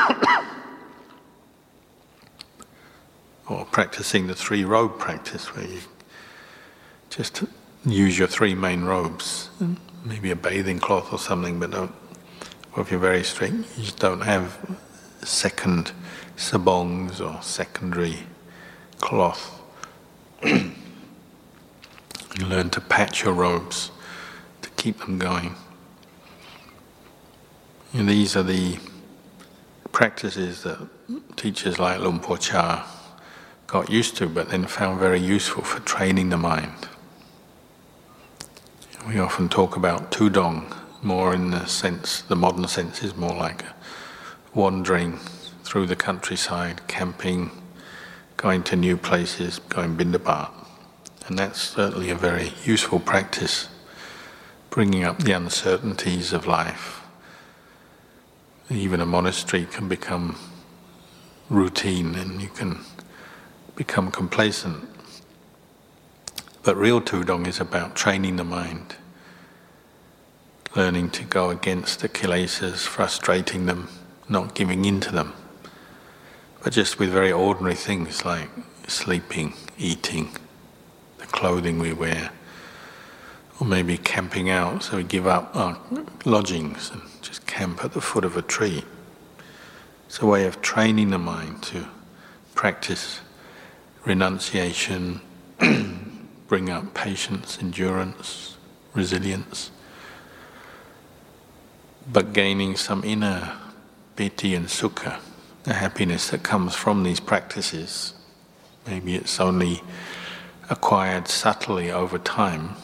or 3.49 3.65
practicing 3.67 4.27
the 4.27 4.35
three 4.35 4.65
robe 4.65 4.99
practice 4.99 5.55
where 5.55 5.67
you 5.67 5.79
just 7.11 7.45
use 7.87 8.19
your 8.19 8.27
three 8.27 8.55
main 8.55 8.85
robes, 8.85 9.51
maybe 10.05 10.31
a 10.31 10.37
bathing 10.37 10.79
cloth 10.79 11.13
or 11.13 11.19
something, 11.19 11.61
but 11.61 11.71
don't, 11.71 11.95
or 12.75 12.83
if 12.83 12.91
you're 12.91 12.99
very 12.99 13.23
strict, 13.23 13.55
you 13.77 13.85
just 13.85 13.99
don't 13.99 14.23
have 14.23 14.59
second 15.23 15.93
sabongs 16.37 17.21
or 17.21 17.41
secondary 17.43 18.19
cloth. 18.99 19.61
you 20.45 20.73
learn 22.41 22.71
to 22.71 22.81
patch 22.81 23.25
your 23.25 23.35
robes 23.35 23.91
keep 24.83 24.99
them 24.99 25.17
going. 25.17 25.55
And 27.95 28.09
these 28.09 28.35
are 28.35 28.43
the 28.43 28.79
practices 29.93 30.65
that 30.65 30.89
teachers 31.37 31.79
like 31.79 32.01
Luang 32.01 32.19
Por 32.19 32.37
Chah 32.37 32.85
got 33.69 33.89
used 33.91 34.17
to, 34.17 34.27
but 34.27 34.49
then 34.49 34.67
found 34.67 34.99
very 34.99 35.21
useful 35.21 35.63
for 35.63 35.79
training 35.81 36.31
the 36.31 36.37
mind. 36.37 36.89
We 39.07 39.21
often 39.21 39.49
talk 39.49 39.77
about 39.77 40.11
tudong 40.11 40.77
more 41.01 41.33
in 41.33 41.53
the 41.53 41.67
sense, 41.67 42.23
the 42.23 42.35
modern 42.35 42.67
sense 42.67 43.05
is 43.05 43.15
more 43.15 43.37
like 43.37 43.65
wandering 44.53 45.19
through 45.63 45.87
the 45.87 45.97
countryside, 45.97 46.89
camping, 46.89 47.53
going 48.37 48.65
to 48.65 48.75
new 48.75 48.97
places, 48.97 49.61
going 49.69 49.97
bindabat. 49.97 50.51
And 51.29 51.39
that's 51.39 51.61
certainly 51.61 52.11
a 52.11 52.17
very 52.17 52.53
useful 52.65 52.99
practice, 52.99 53.69
bringing 54.73 55.05
up 55.05 55.19
the 55.19 55.33
uncertainties 55.33 56.33
of 56.33 56.47
life. 56.47 57.03
Even 58.71 59.03
a 59.03 59.07
monastery 59.07 59.67
can 59.67 59.87
become 59.87 60.35
routine 61.51 62.15
and 62.15 62.41
you 62.41 62.49
can 62.49 62.81
become 63.77 64.11
complacent. 64.11 64.89
But 66.63 66.79
real 66.79 67.03
Tudong 67.03 67.47
is 67.47 67.61
about 67.61 67.95
training 67.95 68.37
the 68.37 68.45
mind, 68.45 68.97
learning 70.75 71.11
to 71.11 71.25
go 71.25 71.51
against 71.51 72.01
the 72.01 72.09
kilesas, 72.09 72.87
frustrating 72.87 73.67
them, 73.67 73.89
not 74.27 74.55
giving 74.55 74.87
in 74.87 75.01
to 75.01 75.13
them, 75.13 75.35
but 76.65 76.73
just 76.73 76.99
with 76.99 77.11
very 77.11 77.31
ordinary 77.31 77.75
things 77.75 78.25
like 78.25 78.49
sleeping, 78.89 79.53
eating, 79.77 80.31
the 81.19 81.27
clothing 81.27 81.79
we 81.79 81.93
wear, 81.93 82.31
or 83.63 83.65
maybe 83.65 83.97
camping 83.97 84.51
out, 84.51 84.83
so 84.83 84.97
we 84.97 85.05
give 85.05 85.25
up 85.25 85.55
our 85.55 85.79
lodgings 86.25 86.91
and 86.91 87.01
just 87.21 87.47
camp 87.47 87.85
at 87.85 87.93
the 87.93 88.01
foot 88.01 88.25
of 88.25 88.37
a 88.37 88.43
tree. 88.43 88.83
It's 90.07 90.19
a 90.19 90.27
way 90.27 90.47
of 90.47 90.61
training 90.61 91.11
the 91.11 91.19
mind 91.19 91.63
to 91.71 91.87
practice 92.57 93.21
renunciation, 94.05 95.21
bring 96.49 96.71
up 96.71 96.93
patience, 96.93 97.57
endurance, 97.61 98.57
resilience, 98.95 99.71
but 102.13 102.33
gaining 102.33 102.75
some 102.75 103.05
inner 103.05 103.57
piti 104.17 104.57
and 104.57 104.67
sukha, 104.67 105.21
the 105.63 105.75
happiness 105.75 106.31
that 106.31 106.43
comes 106.43 106.75
from 106.75 107.05
these 107.05 107.21
practices. 107.21 108.15
Maybe 108.89 109.15
it's 109.15 109.39
only 109.39 109.83
acquired 110.69 111.29
subtly 111.29 111.93
over 111.93 112.19
time, 112.19 112.75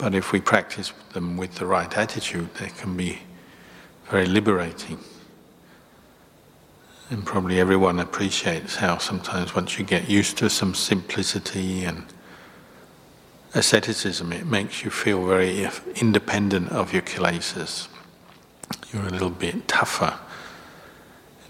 but 0.00 0.14
if 0.14 0.32
we 0.32 0.40
practice 0.40 0.94
them 1.12 1.36
with 1.36 1.56
the 1.56 1.66
right 1.66 1.98
attitude, 1.98 2.48
they 2.54 2.68
can 2.68 2.96
be 2.96 3.18
very 4.08 4.24
liberating. 4.24 4.98
And 7.10 7.26
probably 7.26 7.60
everyone 7.60 8.00
appreciates 8.00 8.76
how 8.76 8.96
sometimes 8.96 9.54
once 9.54 9.78
you 9.78 9.84
get 9.84 10.08
used 10.08 10.38
to 10.38 10.48
some 10.48 10.74
simplicity 10.74 11.84
and 11.84 12.06
asceticism, 13.52 14.32
it 14.32 14.46
makes 14.46 14.82
you 14.82 14.90
feel 14.90 15.26
very 15.26 15.68
independent 15.96 16.70
of 16.70 16.94
your 16.94 17.02
kilesas. 17.02 17.88
You're 18.92 19.06
a 19.06 19.10
little 19.10 19.28
bit 19.28 19.68
tougher, 19.68 20.18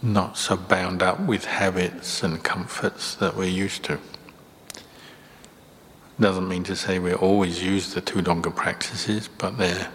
not 0.02 0.36
so 0.36 0.56
bound 0.56 1.04
up 1.04 1.20
with 1.20 1.44
habits 1.44 2.24
and 2.24 2.42
comforts 2.42 3.14
that 3.16 3.36
we're 3.36 3.44
used 3.44 3.84
to. 3.84 4.00
Doesn't 6.20 6.48
mean 6.48 6.64
to 6.64 6.76
say 6.76 6.98
we 6.98 7.14
always 7.14 7.62
use 7.62 7.94
the 7.94 8.02
Tudonga 8.02 8.54
practices, 8.54 9.28
but 9.38 9.56
they're, 9.56 9.90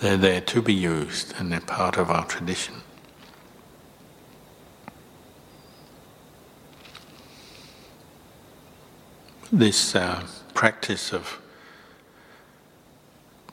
they're 0.00 0.16
there 0.16 0.40
to 0.40 0.60
be 0.60 0.74
used 0.74 1.34
and 1.38 1.52
they're 1.52 1.60
part 1.60 1.96
of 1.96 2.10
our 2.10 2.26
tradition. 2.26 2.74
this 9.52 9.94
uh, 9.94 10.26
practice 10.54 11.12
of 11.12 11.38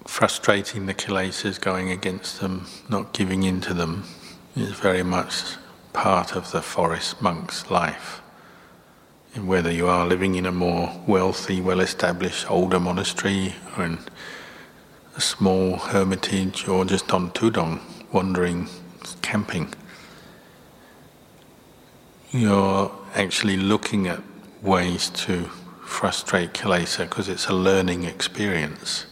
frustrating 0.08 0.86
the 0.86 0.94
kilesas, 0.94 1.60
going 1.60 1.92
against 1.92 2.40
them, 2.40 2.66
not 2.88 3.14
giving 3.14 3.44
in 3.44 3.60
to 3.60 3.74
them, 3.74 4.06
is 4.56 4.72
very 4.72 5.04
much 5.04 5.58
part 5.92 6.38
of 6.38 6.52
the 6.52 6.62
forest 6.62 7.22
monk's 7.22 7.70
life. 7.70 8.22
And 9.36 9.48
whether 9.48 9.72
you 9.72 9.88
are 9.88 10.08
living 10.08 10.36
in 10.36 10.46
a 10.46 10.52
more 10.52 11.02
wealthy, 11.06 11.62
well 11.62 11.80
established 11.80 12.50
older 12.50 12.80
monastery 12.80 13.56
or 13.78 13.86
in 13.86 14.00
a 15.16 15.22
small 15.22 15.78
hermitage 15.78 16.68
or 16.68 16.86
just 16.86 17.14
on 17.14 17.32
Tudong, 17.32 17.80
wandering, 18.12 18.68
camping, 19.22 19.74
you're 22.32 22.92
actually 23.16 23.58
looking 23.58 24.08
at 24.08 24.22
ways 24.62 25.10
to 25.10 25.44
frustrate 25.86 26.54
kilesa 26.54 27.10
because 27.10 27.30
it's 27.30 27.48
a 27.48 27.54
learning 27.54 28.04
experience. 28.04 29.06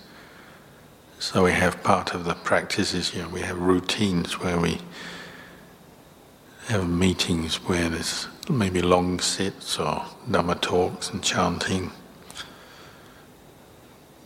So 1.20 1.44
we 1.44 1.52
have 1.52 1.82
part 1.84 2.14
of 2.14 2.26
the 2.26 2.36
practices, 2.36 3.14
you 3.16 3.24
know, 3.24 3.30
we 3.30 3.42
have 3.42 3.60
routines 3.60 4.40
where 4.40 4.60
we 4.60 4.80
have 6.68 6.88
meetings 6.88 7.56
where 7.64 7.90
there's 7.90 8.28
maybe 8.50 8.82
long 8.82 9.20
sits 9.20 9.80
or 9.80 10.06
Dhamma 10.30 10.60
talks 10.62 11.10
and 11.10 11.24
chanting. 11.24 11.92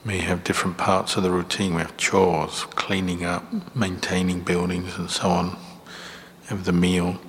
We 0.05 0.19
have 0.19 0.43
different 0.43 0.77
parts 0.77 1.15
of 1.15 1.23
the 1.23 1.31
routine. 1.31 1.75
We 1.75 1.81
have 1.81 1.95
chores, 1.97 2.63
cleaning 2.71 3.23
up, 3.23 3.45
maintaining 3.75 4.41
buildings 4.41 4.97
and 4.97 5.09
so 5.09 5.29
on. 5.29 5.57
Have 6.47 6.65
the 6.65 6.71
meal. 6.71 7.19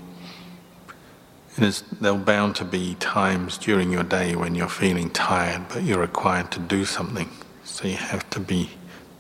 There'll 1.59 2.17
bound 2.19 2.57
to 2.57 2.65
be 2.65 2.95
times 2.95 3.59
during 3.59 3.93
your 3.93 4.05
day 4.05 4.35
when 4.37 4.55
you're 4.55 4.69
feeling 4.69 5.11
tired, 5.11 5.69
but 5.69 5.83
you're 5.83 6.01
required 6.01 6.51
to 6.53 6.61
do 6.61 6.85
something. 6.87 7.29
So 7.65 7.87
you 7.89 7.97
have 7.97 8.29
to 8.31 8.41
be 8.41 8.71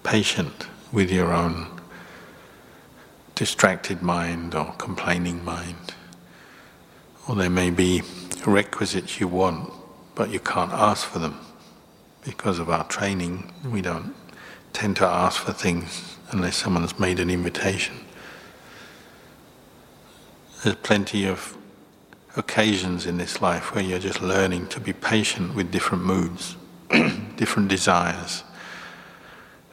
patient 0.02 0.66
with 0.90 1.10
your 1.10 1.32
own 1.32 1.66
distracted 3.34 4.02
mind 4.02 4.54
or 4.54 4.72
complaining 4.78 5.44
mind. 5.44 5.94
Or 7.28 7.36
there 7.36 7.50
may 7.50 7.70
be 7.70 8.02
requisites 8.46 9.20
you 9.20 9.28
want, 9.28 9.72
but 10.14 10.30
you 10.30 10.40
can't 10.40 10.72
ask 10.72 11.06
for 11.06 11.18
them. 11.18 11.38
Because 12.24 12.58
of 12.58 12.68
our 12.68 12.84
training, 12.84 13.52
we 13.64 13.80
don't 13.80 14.14
tend 14.72 14.96
to 14.96 15.06
ask 15.06 15.40
for 15.42 15.52
things 15.52 16.16
unless 16.30 16.56
someone's 16.56 16.98
made 16.98 17.20
an 17.20 17.30
invitation. 17.30 17.96
There's 20.62 20.76
plenty 20.76 21.26
of 21.26 21.56
occasions 22.36 23.06
in 23.06 23.18
this 23.18 23.42
life 23.42 23.74
where 23.74 23.84
you're 23.84 23.98
just 23.98 24.22
learning 24.22 24.68
to 24.68 24.80
be 24.80 24.92
patient 24.92 25.54
with 25.54 25.70
different 25.70 26.04
moods, 26.04 26.56
different 27.36 27.68
desires, 27.68 28.44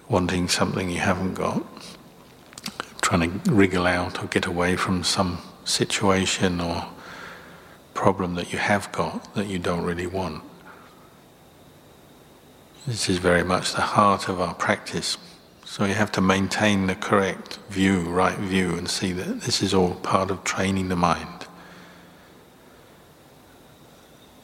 wanting 0.07 0.47
something 0.47 0.89
you 0.89 0.99
haven't 0.99 1.35
got, 1.35 1.63
trying 3.01 3.39
to 3.39 3.51
wriggle 3.51 3.87
out 3.87 4.21
or 4.21 4.27
get 4.27 4.45
away 4.45 4.75
from 4.75 5.03
some 5.03 5.37
situation 5.63 6.59
or 6.59 6.85
problem 7.99 8.35
that 8.35 8.53
you 8.53 8.57
have 8.57 8.89
got 8.93 9.35
that 9.35 9.47
you 9.47 9.59
don't 9.59 9.83
really 9.83 10.07
want. 10.07 10.41
This 12.87 13.09
is 13.09 13.17
very 13.17 13.43
much 13.43 13.73
the 13.73 13.81
heart 13.81 14.29
of 14.29 14.39
our 14.39 14.53
practice. 14.53 15.17
So 15.65 15.83
you 15.83 15.95
have 15.95 16.13
to 16.13 16.21
maintain 16.21 16.87
the 16.87 16.95
correct 16.95 17.59
view, 17.69 17.99
right 18.09 18.37
view, 18.37 18.77
and 18.77 18.89
see 18.89 19.11
that 19.11 19.41
this 19.41 19.61
is 19.61 19.73
all 19.73 19.95
part 19.95 20.31
of 20.31 20.45
training 20.45 20.87
the 20.87 20.95
mind. 20.95 21.45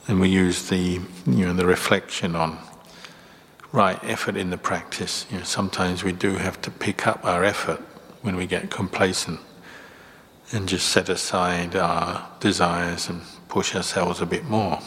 And 0.10 0.20
we 0.20 0.28
use 0.28 0.68
the, 0.68 1.00
you 1.26 1.46
know, 1.46 1.54
the 1.54 1.66
reflection 1.66 2.36
on 2.36 2.58
right 3.72 4.04
effort 4.04 4.36
in 4.36 4.50
the 4.50 4.58
practice. 4.58 5.26
You 5.32 5.38
know, 5.38 5.46
sometimes 5.46 6.04
we 6.04 6.12
do 6.12 6.36
have 6.36 6.62
to 6.64 6.72
pick 6.72 7.08
up 7.08 7.24
our 7.24 7.46
effort 7.46 7.80
when 8.22 8.36
we 8.36 8.48
get 8.48 8.70
complacent 8.70 9.40
and 10.52 10.68
just 10.68 10.90
set 10.90 11.08
aside 11.08 11.74
our 11.78 12.30
desires 12.42 13.08
and 13.08 13.22
push 13.56 13.74
ourselves 13.74 14.20
a 14.20 14.26
bit 14.26 14.44
more. 14.44 14.78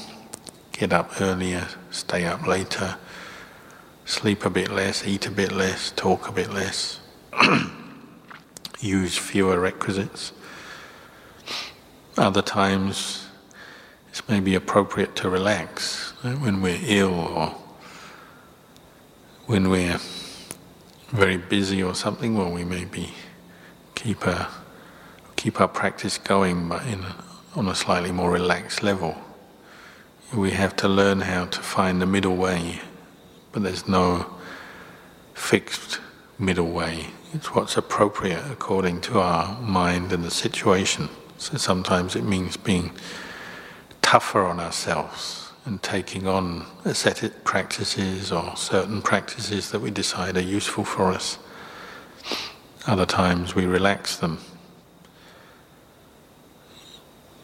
Get 0.72 0.92
up 0.92 1.22
earlier, 1.22 1.66
stay 1.90 2.26
up 2.26 2.46
later, 2.46 2.98
sleep 4.04 4.44
a 4.44 4.50
bit 4.50 4.70
less, 4.70 5.07
eat 5.07 5.26
a 5.26 5.31
bit 5.31 5.52
less, 5.52 5.90
talk 5.92 6.28
a 6.28 6.33
bit 6.33 6.52
less, 6.52 7.00
use 8.81 9.16
fewer 9.16 9.59
requisites. 9.59 10.33
Other 12.18 12.42
times 12.42 13.28
it's 14.11 14.28
maybe 14.28 14.54
appropriate 14.54 15.16
to 15.16 15.31
relax 15.31 16.12
right? 16.22 16.38
when 16.38 16.61
we're 16.61 16.78
ill 16.83 17.14
or 17.14 17.54
when 19.46 19.70
we're 19.70 19.98
very 21.09 21.38
busy 21.38 21.83
or 21.83 21.94
something, 21.94 22.37
well, 22.37 22.52
we 22.52 22.64
maybe 22.64 23.14
keep 23.94 24.26
a 24.26 24.46
keep 25.37 25.59
our 25.59 25.68
practice 25.68 26.18
going, 26.18 26.68
but 26.68 26.87
in, 26.87 27.02
on 27.54 27.68
a 27.68 27.74
slightly 27.74 28.12
more 28.12 28.30
relaxed 28.30 28.82
level. 28.82 29.16
We 30.34 30.50
have 30.50 30.76
to 30.76 30.88
learn 30.88 31.22
how 31.22 31.46
to 31.46 31.61
find 31.61 32.00
the 32.00 32.06
middle 32.06 32.37
way, 32.37 32.80
but 33.52 33.62
there's 33.62 33.88
no 33.88 34.26
fixed 35.34 36.00
middle 36.38 36.70
way. 36.70 37.06
It's 37.32 37.54
what's 37.54 37.76
appropriate 37.76 38.42
according 38.50 39.00
to 39.02 39.20
our 39.20 39.61
mind 39.61 40.12
and 40.12 40.24
the 40.24 40.30
situation. 40.30 41.08
So 41.38 41.56
sometimes 41.56 42.16
it 42.16 42.24
means 42.24 42.56
being 42.56 42.92
tougher 44.02 44.42
on 44.42 44.61
ourselves 44.61 45.52
and 45.64 45.82
taking 45.82 46.26
on 46.26 46.66
ascetic 46.84 47.44
practices 47.44 48.32
or 48.32 48.56
certain 48.56 49.02
practices 49.02 49.70
that 49.70 49.80
we 49.80 49.90
decide 49.90 50.37
are 50.37 50.42
useful 50.42 50.84
for 50.84 51.12
us. 51.12 51.38
Other 52.87 53.06
times 53.06 53.54
we 53.54 53.66
relax 53.66 54.16
them. 54.16 54.38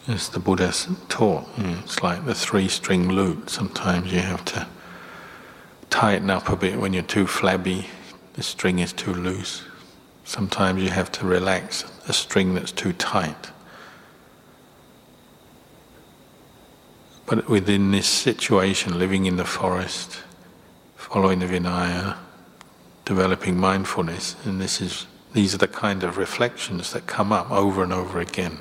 As 0.06 0.28
the 0.28 0.38
Buddha 0.38 0.70
taught, 1.08 1.48
it's 1.56 2.02
like 2.02 2.26
the 2.26 2.34
three 2.34 2.68
string 2.68 3.08
lute. 3.08 3.48
Sometimes 3.48 4.12
you 4.12 4.20
have 4.20 4.44
to 4.46 4.66
tighten 5.88 6.28
up 6.28 6.50
a 6.50 6.56
bit 6.56 6.78
when 6.78 6.92
you're 6.92 7.02
too 7.02 7.26
flabby, 7.26 7.86
the 8.34 8.42
string 8.42 8.80
is 8.80 8.92
too 8.92 9.14
loose. 9.14 9.62
Sometimes 10.24 10.82
you 10.82 10.90
have 10.90 11.10
to 11.12 11.26
relax 11.26 11.84
a 12.06 12.12
string 12.12 12.54
that's 12.54 12.72
too 12.72 12.92
tight. 12.92 13.50
But 17.24 17.48
within 17.48 17.90
this 17.90 18.06
situation, 18.06 18.98
living 18.98 19.24
in 19.24 19.36
the 19.36 19.46
forest, 19.46 20.18
following 20.96 21.38
the 21.38 21.46
Vinaya, 21.46 22.16
developing 23.06 23.56
mindfulness, 23.56 24.36
and 24.44 24.60
this 24.60 24.82
is 24.82 25.06
these 25.32 25.54
are 25.54 25.58
the 25.58 25.68
kind 25.68 26.04
of 26.04 26.18
reflections 26.18 26.92
that 26.92 27.06
come 27.06 27.32
up 27.32 27.50
over 27.50 27.82
and 27.82 27.92
over 27.92 28.20
again. 28.20 28.58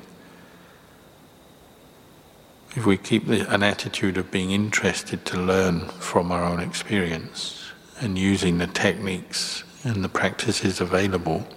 If 2.76 2.88
we 2.88 2.98
keep 2.98 3.28
the, 3.28 3.48
an 3.54 3.62
attitude 3.62 4.18
of 4.18 4.32
being 4.32 4.50
interested 4.50 5.26
to 5.26 5.40
learn 5.40 5.82
from 5.90 6.32
our 6.32 6.44
own 6.44 6.60
experience 6.60 7.72
and 8.00 8.18
using 8.18 8.58
the 8.58 8.66
techniques 8.66 9.64
and 9.84 10.04
the 10.04 10.10
practices 10.10 10.82
available, 10.82 11.48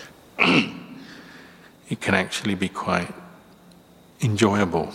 it 0.38 2.00
can 2.00 2.14
actually 2.14 2.56
be 2.56 2.68
quite 2.68 3.14
enjoyable 4.20 4.92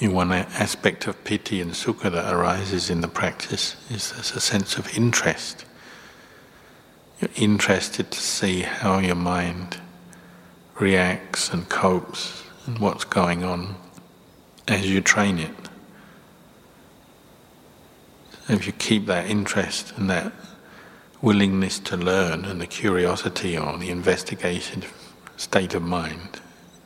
in 0.00 0.14
one 0.14 0.32
aspect 0.32 1.06
of 1.06 1.22
piti 1.24 1.60
and 1.60 1.72
sukha 1.72 2.10
that 2.10 2.32
arises 2.32 2.88
in 2.88 3.02
the 3.02 3.08
practice 3.08 3.76
is 3.90 4.12
there's 4.12 4.32
a 4.32 4.40
sense 4.40 4.78
of 4.78 4.96
interest. 4.96 5.66
You're 7.20 7.30
interested 7.36 8.10
to 8.10 8.18
see 8.18 8.62
how 8.62 8.98
your 8.98 9.14
mind 9.14 9.76
reacts 10.80 11.52
and 11.52 11.68
copes 11.68 12.42
and 12.66 12.78
what's 12.78 13.04
going 13.04 13.44
on 13.44 13.76
as 14.68 14.88
you 14.88 15.00
train 15.00 15.38
it. 15.38 15.50
If 18.48 18.66
you 18.66 18.72
keep 18.72 19.06
that 19.06 19.26
interest 19.26 19.92
and 19.96 20.08
that 20.10 20.32
willingness 21.22 21.78
to 21.78 21.96
learn 21.96 22.44
and 22.44 22.60
the 22.60 22.66
curiosity 22.66 23.56
or 23.56 23.78
the 23.78 23.90
investigative 23.90 24.92
state 25.36 25.74
of 25.74 25.82
mind, 25.82 26.40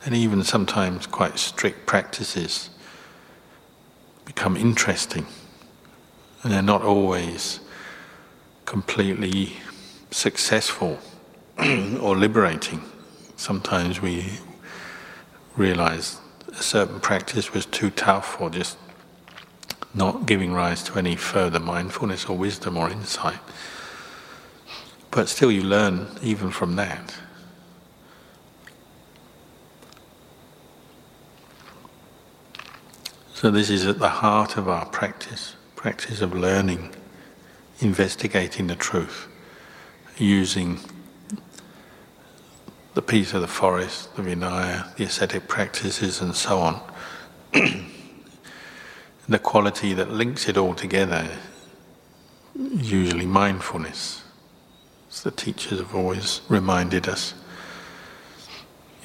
and 0.05 0.15
even 0.15 0.43
sometimes 0.43 1.05
quite 1.05 1.37
strict 1.37 1.85
practices 1.85 2.69
become 4.25 4.55
interesting. 4.55 5.25
And 6.43 6.53
they're 6.53 6.61
not 6.61 6.83
always 6.83 7.59
completely 8.65 9.57
successful 10.11 10.99
or 11.59 12.15
liberating. 12.15 12.81
Sometimes 13.35 14.01
we 14.01 14.25
realize 15.57 16.19
a 16.51 16.63
certain 16.63 16.99
practice 16.99 17.53
was 17.53 17.65
too 17.65 17.89
tough 17.89 18.39
or 18.39 18.49
just 18.49 18.77
not 19.93 20.25
giving 20.25 20.53
rise 20.53 20.83
to 20.83 20.97
any 20.97 21.15
further 21.15 21.59
mindfulness 21.59 22.25
or 22.25 22.37
wisdom 22.37 22.77
or 22.77 22.89
insight. 22.89 23.39
But 25.11 25.27
still, 25.29 25.51
you 25.51 25.63
learn 25.63 26.07
even 26.21 26.51
from 26.51 26.75
that. 26.75 27.15
So, 33.33 33.49
this 33.49 33.69
is 33.69 33.87
at 33.87 33.99
the 33.99 34.09
heart 34.09 34.57
of 34.57 34.67
our 34.67 34.85
practice 34.85 35.55
practice 35.79 36.19
of 36.19 36.33
learning, 36.33 36.93
investigating 37.79 38.67
the 38.67 38.75
truth, 38.75 39.29
using 40.17 40.77
the 42.93 43.01
peace 43.01 43.33
of 43.33 43.41
the 43.41 43.47
forest, 43.47 44.15
the 44.15 44.21
Vinaya, 44.21 44.95
the 44.95 45.03
ascetic 45.05 45.47
practices, 45.47 46.21
and 46.21 46.35
so 46.35 46.59
on. 46.59 46.81
the 49.29 49.39
quality 49.39 49.93
that 49.93 50.11
links 50.11 50.49
it 50.49 50.57
all 50.57 50.73
together 50.73 51.29
is 52.55 52.91
usually 52.91 53.25
mindfulness. 53.25 54.23
As 55.09 55.23
the 55.23 55.31
teachers 55.31 55.79
have 55.79 55.95
always 55.95 56.41
reminded 56.49 57.07
us. 57.07 57.33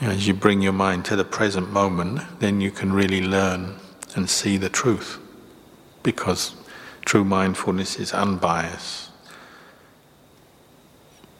As 0.00 0.26
you 0.26 0.34
bring 0.34 0.60
your 0.60 0.72
mind 0.72 1.04
to 1.06 1.16
the 1.16 1.24
present 1.24 1.70
moment, 1.70 2.20
then 2.40 2.60
you 2.60 2.70
can 2.70 2.92
really 2.92 3.22
learn 3.22 3.76
and 4.14 4.28
see 4.28 4.56
the 4.56 4.68
truth. 4.68 5.18
Because 6.02 6.54
true 7.04 7.24
mindfulness 7.24 7.96
is 7.98 8.12
unbiased. 8.12 9.10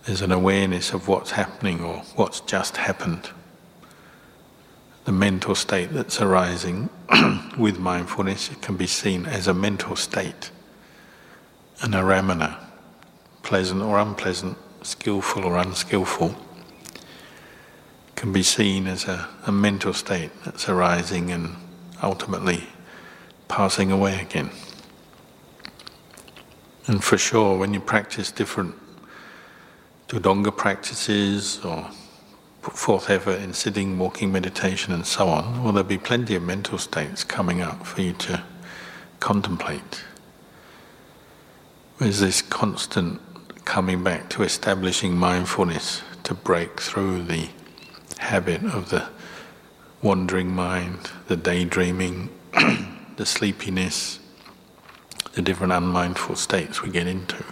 There's 0.07 0.21
an 0.21 0.33
awareness 0.33 0.93
of 0.93 1.09
what's 1.09 1.31
happening 1.31 1.83
or 1.83 2.03
what's 2.15 2.41
just 2.41 2.77
happened. 2.77 3.31
The 5.07 5.13
mental 5.13 5.55
state 5.55 5.93
that's 5.93 6.21
arising 6.21 6.91
with 7.59 7.79
mindfulness 7.79 8.51
can 8.61 8.77
be 8.77 8.87
seen 8.87 9.25
as 9.25 9.49
a 9.49 9.55
mental 9.55 9.97
state, 9.97 10.51
an 11.81 11.93
aramana, 11.93 12.59
pleasant 13.43 13.81
or 13.81 13.99
unpleasant, 13.99 14.59
skillful 14.83 15.45
or 15.45 15.57
unskillful, 15.57 16.35
can 18.15 18.31
be 18.31 18.43
seen 18.43 18.87
as 18.87 19.07
a, 19.07 19.27
a 19.47 19.53
mental 19.53 19.95
state 19.95 20.31
that's 20.45 20.69
arising 20.69 21.31
and 21.31 21.57
ultimately 22.03 22.65
passing 23.49 23.91
away 23.91 24.21
again. 24.21 24.51
And 26.87 27.03
for 27.03 27.17
sure, 27.17 27.57
when 27.57 27.73
you 27.73 27.81
practice 27.81 28.31
different 28.31 28.75
Tudonga 30.09 30.55
practices 30.57 31.65
or 31.65 31.91
put 32.63 32.77
forth 32.77 33.11
effort 33.11 33.41
in 33.41 33.53
sitting, 33.53 33.99
walking, 33.99 34.33
meditation, 34.33 34.93
and 34.93 35.07
so 35.07 35.29
on, 35.29 35.63
well, 35.63 35.73
there'll 35.73 35.89
be 35.89 35.99
plenty 35.99 36.35
of 36.35 36.43
mental 36.43 36.79
states 36.79 37.25
coming 37.25 37.61
up 37.61 37.87
for 37.87 38.01
you 38.01 38.13
to 38.15 38.43
contemplate. 39.21 40.05
There's 41.99 42.21
this 42.21 42.43
constant 42.43 43.21
coming 43.65 44.03
back 44.03 44.29
to 44.31 44.43
establishing 44.43 45.17
mindfulness 45.17 46.03
to 46.25 46.35
break 46.35 46.81
through 46.81 47.25
the 47.25 47.49
habit 48.19 48.65
of 48.65 48.91
the 48.91 49.09
wandering 50.03 50.51
mind, 50.51 51.11
the 51.29 51.37
daydreaming, 51.37 52.31
the 53.17 53.27
sleepiness, 53.27 54.21
the 55.33 55.43
different 55.43 55.73
unmindful 55.73 56.37
states 56.37 56.83
we 56.83 56.91
get 56.91 57.07
into. 57.07 57.45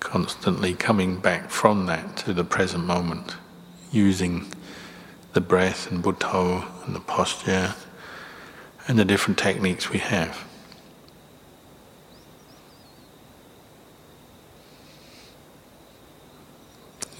Constantly 0.00 0.74
coming 0.74 1.18
back 1.18 1.50
from 1.50 1.86
that 1.86 2.16
to 2.18 2.32
the 2.32 2.44
present 2.44 2.84
moment, 2.84 3.36
using 3.90 4.46
the 5.32 5.40
breath 5.40 5.90
and 5.90 6.02
Buddho 6.02 6.64
and 6.86 6.94
the 6.94 7.00
posture 7.00 7.74
and 8.86 8.98
the 8.98 9.04
different 9.04 9.38
techniques 9.38 9.90
we 9.90 9.98
have. 9.98 10.44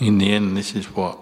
In 0.00 0.18
the 0.18 0.32
end, 0.32 0.56
this 0.56 0.74
is 0.74 0.86
what 0.94 1.18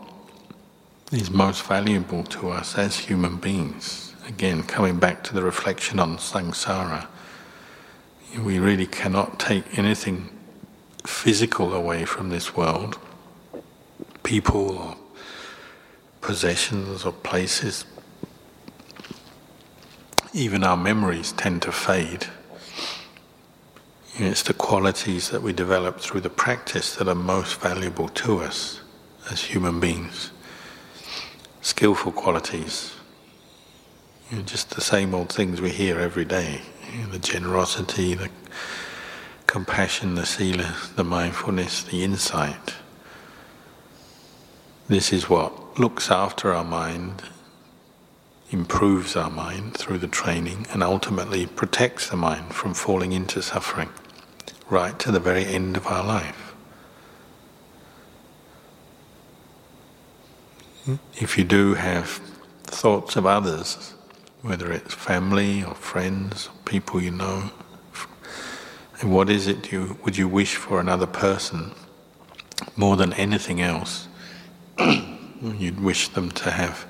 is 1.10 1.30
most 1.30 1.62
valuable 1.64 2.24
to 2.24 2.50
us 2.50 2.76
as 2.76 2.98
human 2.98 3.36
beings. 3.36 4.14
Again, 4.28 4.62
coming 4.64 4.98
back 4.98 5.24
to 5.24 5.34
the 5.34 5.42
reflection 5.42 5.98
on 5.98 6.18
samsara, 6.18 7.06
We 8.38 8.58
really 8.58 8.86
cannot 8.86 9.38
take 9.38 9.78
anything 9.78 10.35
physical 11.06 11.72
away 11.74 12.04
from 12.04 12.30
this 12.30 12.56
world, 12.56 12.98
people 14.22 14.78
or 14.78 14.96
possessions 16.20 17.04
or 17.04 17.12
places. 17.12 17.84
Even 20.32 20.64
our 20.64 20.76
memories 20.76 21.32
tend 21.32 21.62
to 21.62 21.72
fade. 21.72 22.26
It's 24.18 24.42
the 24.42 24.54
qualities 24.54 25.30
that 25.30 25.42
we 25.42 25.52
develop 25.52 26.00
through 26.00 26.22
the 26.22 26.30
practice 26.30 26.96
that 26.96 27.08
are 27.08 27.14
most 27.14 27.60
valuable 27.60 28.08
to 28.08 28.40
us 28.40 28.80
as 29.30 29.42
human 29.42 29.80
beings. 29.80 30.32
Skillful 31.60 32.12
qualities, 32.12 32.94
you 34.30 34.38
know, 34.38 34.42
just 34.42 34.70
the 34.70 34.80
same 34.80 35.14
old 35.14 35.30
things 35.30 35.60
we 35.60 35.70
hear 35.70 35.98
every 35.98 36.24
day 36.24 36.62
you 36.92 37.02
know, 37.02 37.08
the 37.08 37.18
generosity, 37.18 38.14
the 38.14 38.30
compassion, 39.56 40.16
the 40.16 40.26
sila, 40.26 40.76
the 40.96 41.02
mindfulness, 41.02 41.82
the 41.84 42.04
insight. 42.04 42.74
This 44.86 45.14
is 45.14 45.30
what 45.30 45.80
looks 45.80 46.10
after 46.10 46.52
our 46.52 46.62
mind, 46.62 47.22
improves 48.50 49.16
our 49.16 49.30
mind 49.30 49.72
through 49.72 49.96
the 49.96 50.08
training, 50.08 50.66
and 50.70 50.82
ultimately 50.82 51.46
protects 51.46 52.10
the 52.10 52.18
mind 52.18 52.52
from 52.52 52.74
falling 52.74 53.12
into 53.12 53.40
suffering 53.40 53.88
right 54.68 54.98
to 54.98 55.10
the 55.10 55.20
very 55.20 55.46
end 55.46 55.78
of 55.78 55.86
our 55.86 56.04
life. 56.04 56.54
If 61.14 61.38
you 61.38 61.44
do 61.44 61.72
have 61.72 62.20
thoughts 62.64 63.16
of 63.16 63.24
others, 63.24 63.94
whether 64.42 64.70
it's 64.70 64.92
family 64.92 65.64
or 65.64 65.74
friends, 65.74 66.50
people 66.66 67.02
you 67.02 67.10
know, 67.10 67.50
and 69.00 69.12
what 69.12 69.28
is 69.28 69.46
it 69.46 69.72
you 69.72 69.98
would 70.04 70.16
you 70.16 70.28
wish 70.28 70.56
for 70.56 70.80
another 70.80 71.06
person 71.06 71.72
more 72.76 72.96
than 72.96 73.12
anything 73.14 73.60
else? 73.60 74.08
You'd 74.78 75.80
wish 75.80 76.08
them 76.08 76.30
to 76.32 76.50
have 76.50 76.86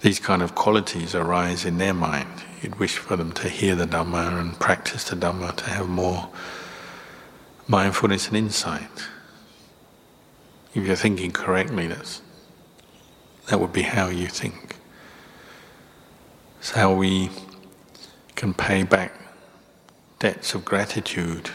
these 0.00 0.18
kind 0.18 0.42
of 0.42 0.54
qualities 0.54 1.14
arise 1.14 1.64
in 1.64 1.78
their 1.78 1.94
mind. 1.94 2.42
You'd 2.62 2.78
wish 2.78 2.96
for 2.96 3.16
them 3.16 3.32
to 3.32 3.48
hear 3.48 3.74
the 3.74 3.86
Dhamma 3.86 4.40
and 4.40 4.58
practice 4.58 5.04
the 5.04 5.16
Dhamma, 5.16 5.54
to 5.56 5.64
have 5.70 5.88
more 5.88 6.28
mindfulness 7.66 8.28
and 8.28 8.36
insight. 8.36 9.08
If 10.74 10.86
you're 10.86 10.96
thinking 10.96 11.32
correctly, 11.32 11.86
that's, 11.86 12.22
that 13.48 13.60
would 13.60 13.72
be 13.72 13.82
how 13.82 14.08
you 14.08 14.26
think. 14.26 14.76
It's 16.58 16.72
how 16.72 16.92
we 16.92 17.30
can 18.34 18.54
pay 18.54 18.82
back 18.82 19.12
debts 20.18 20.54
of 20.54 20.64
gratitude 20.64 21.50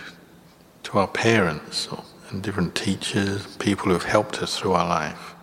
to 0.84 0.98
our 0.98 1.08
parents 1.08 1.88
or, 1.88 2.04
and 2.30 2.42
different 2.42 2.76
teachers, 2.76 3.58
people 3.58 3.86
who 3.86 3.94
have 3.94 4.04
helped 4.04 4.42
us 4.42 4.58
through 4.58 4.74
our 4.74 4.88
life. 4.88 5.36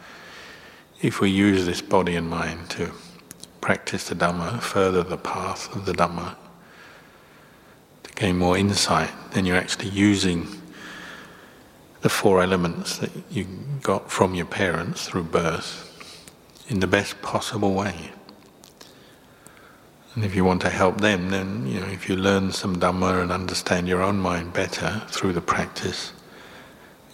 If 1.02 1.20
we 1.20 1.30
use 1.30 1.66
this 1.66 1.80
body 1.80 2.16
and 2.16 2.28
mind 2.28 2.70
to 2.70 2.92
practice 3.60 4.08
the 4.08 4.14
Dhamma, 4.14 4.60
further 4.60 5.02
the 5.02 5.18
path 5.18 5.74
of 5.74 5.86
the 5.86 5.92
Dhamma, 5.92 6.36
to 8.02 8.12
gain 8.14 8.38
more 8.38 8.56
insight, 8.56 9.10
then 9.32 9.44
you're 9.44 9.56
actually 9.56 9.90
using 9.90 10.48
the 12.00 12.08
four 12.08 12.42
elements 12.42 12.98
that 12.98 13.10
you 13.30 13.46
got 13.82 14.10
from 14.10 14.34
your 14.34 14.46
parents 14.46 15.06
through 15.06 15.24
birth 15.24 15.86
in 16.68 16.80
the 16.80 16.86
best 16.86 17.20
possible 17.20 17.74
way. 17.74 18.10
And 20.14 20.24
if 20.24 20.34
you 20.34 20.44
want 20.44 20.60
to 20.62 20.70
help 20.70 21.00
them, 21.00 21.30
then 21.30 21.66
you 21.66 21.80
know 21.80 21.86
if 21.86 22.08
you 22.08 22.16
learn 22.16 22.50
some 22.52 22.76
Dhamma 22.76 23.22
and 23.22 23.30
understand 23.30 23.86
your 23.86 24.02
own 24.02 24.18
mind 24.18 24.52
better 24.52 25.02
through 25.08 25.32
the 25.32 25.40
practice, 25.40 26.12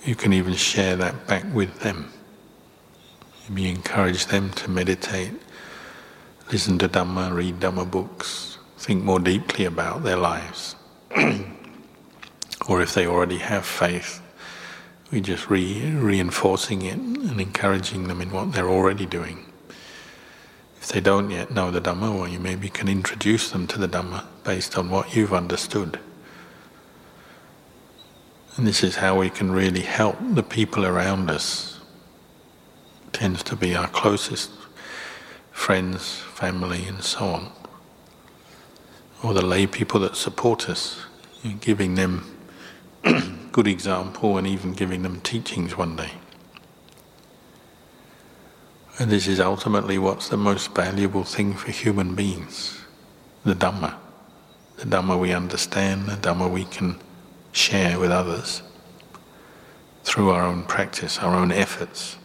you 0.03 0.15
can 0.15 0.33
even 0.33 0.55
share 0.55 0.97
that 0.97 1.27
back 1.27 1.45
with 1.53 1.81
them. 1.81 2.11
Maybe 3.49 3.69
encourage 3.69 4.27
them 4.27 4.51
to 4.53 4.71
meditate, 4.71 5.33
listen 6.51 6.79
to 6.79 6.89
Dhamma, 6.89 7.35
read 7.35 7.61
Dhamma 7.61 7.91
books, 7.91 8.59
think 8.79 9.05
more 9.05 9.21
deeply 9.21 9.67
about 9.67 10.03
their 10.03 10.17
lives. 10.17 10.77
or 12.69 12.81
if 12.81 12.95
they 12.95 13.07
already 13.07 13.39
have 13.39 13.67
faith, 13.67 14.23
we're 15.13 15.21
just 15.21 15.51
re- 15.51 15.91
reinforcing 15.91 16.83
it 16.83 16.97
and 16.99 17.41
encouraging 17.41 18.09
them 18.09 18.21
in 18.21 18.31
what 18.31 18.53
they're 18.53 18.69
already 18.69 19.07
doing. 19.07 19.47
If 20.87 20.93
they 20.93 21.01
don't 21.01 21.33
yet 21.33 21.51
know 21.51 21.73
the 21.73 21.81
Dhamma, 21.81 22.17
well, 22.17 22.29
you 22.29 22.39
maybe 22.39 22.69
can 22.69 22.87
introduce 22.87 23.51
them 23.51 23.67
to 23.67 23.77
the 23.77 23.89
Dhamma 23.89 24.25
based 24.45 24.79
on 24.79 24.89
what 24.89 25.17
you've 25.17 25.35
understood. 25.35 25.99
And 28.55 28.69
this 28.69 28.85
is 28.85 28.95
how 28.95 29.19
we 29.19 29.29
can 29.29 29.51
really 29.51 29.81
help 29.81 30.17
the 30.21 30.45
people 30.45 30.87
around 30.87 31.29
us. 31.29 31.81
It 33.09 33.15
tends 33.15 33.43
to 33.43 33.57
be 33.57 33.75
our 33.75 33.89
closest 33.89 34.53
friends, 35.51 36.19
family, 36.21 36.85
and 36.87 37.03
so 37.03 37.25
on. 37.25 37.53
Or 39.25 39.35
the 39.35 39.45
lay 39.45 39.67
people 39.67 39.99
that 39.99 40.15
support 40.15 40.69
us, 40.69 41.05
giving 41.61 41.97
them 41.97 42.39
good 43.51 43.67
example 43.67 44.39
and 44.39 44.47
even 44.47 44.73
giving 44.73 45.03
them 45.03 45.21
teachings 45.23 45.77
one 45.77 45.97
day. 45.97 46.13
And 48.99 49.11
this 49.11 49.27
is 49.27 49.41
ultimately 49.41 49.99
what's 49.99 50.31
the 50.31 50.39
most 50.39 50.75
valuable 50.75 51.25
thing 51.25 51.53
for 51.53 51.71
human 51.71 52.15
beings 52.15 52.81
the 53.45 53.55
Dhamma. 53.55 53.95
The 54.79 54.87
Dhamma 54.87 55.21
we 55.21 55.33
understand, 55.33 56.07
the 56.07 56.17
Dhamma 56.17 56.51
we 56.51 56.65
can 56.65 56.99
share 57.53 58.01
with 58.01 58.11
others 58.11 58.63
through 60.03 60.31
our 60.31 60.43
own 60.43 60.65
practice, 60.65 61.19
our 61.19 61.35
own 61.35 61.53
efforts. 61.53 62.17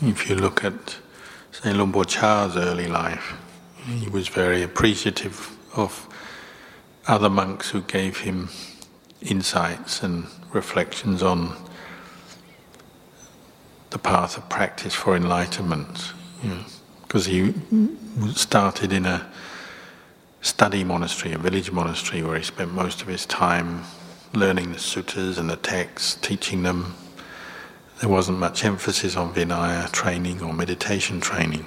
If 0.00 0.30
you 0.30 0.36
look 0.36 0.64
at, 0.64 0.96
say, 1.50 1.72
Luang 1.72 1.92
Por 1.92 2.04
Chah's 2.04 2.56
early 2.56 2.86
life, 2.86 3.34
he 3.84 4.08
was 4.08 4.28
very 4.28 4.62
appreciative 4.62 5.57
of 5.78 6.08
other 7.06 7.30
monks 7.30 7.70
who 7.70 7.80
gave 7.82 8.18
him 8.18 8.48
insights 9.22 10.02
and 10.02 10.26
reflections 10.52 11.22
on 11.22 11.56
the 13.90 13.98
path 13.98 14.36
of 14.36 14.48
practice 14.48 14.94
for 14.94 15.16
enlightenment. 15.16 16.12
Because 17.02 17.28
you 17.28 17.54
know, 17.70 17.96
he 18.26 18.32
started 18.32 18.92
in 18.92 19.06
a 19.06 19.30
study 20.42 20.84
monastery, 20.84 21.32
a 21.32 21.38
village 21.38 21.72
monastery, 21.72 22.22
where 22.22 22.36
he 22.36 22.44
spent 22.44 22.72
most 22.72 23.00
of 23.00 23.08
his 23.08 23.24
time 23.26 23.84
learning 24.34 24.72
the 24.72 24.78
suttas 24.78 25.38
and 25.38 25.48
the 25.48 25.56
texts, 25.56 26.16
teaching 26.16 26.62
them. 26.62 26.94
There 28.00 28.08
wasn't 28.08 28.38
much 28.38 28.64
emphasis 28.64 29.16
on 29.16 29.34
Vinaya 29.34 29.90
training 29.90 30.42
or 30.42 30.52
meditation 30.52 31.20
training. 31.20 31.64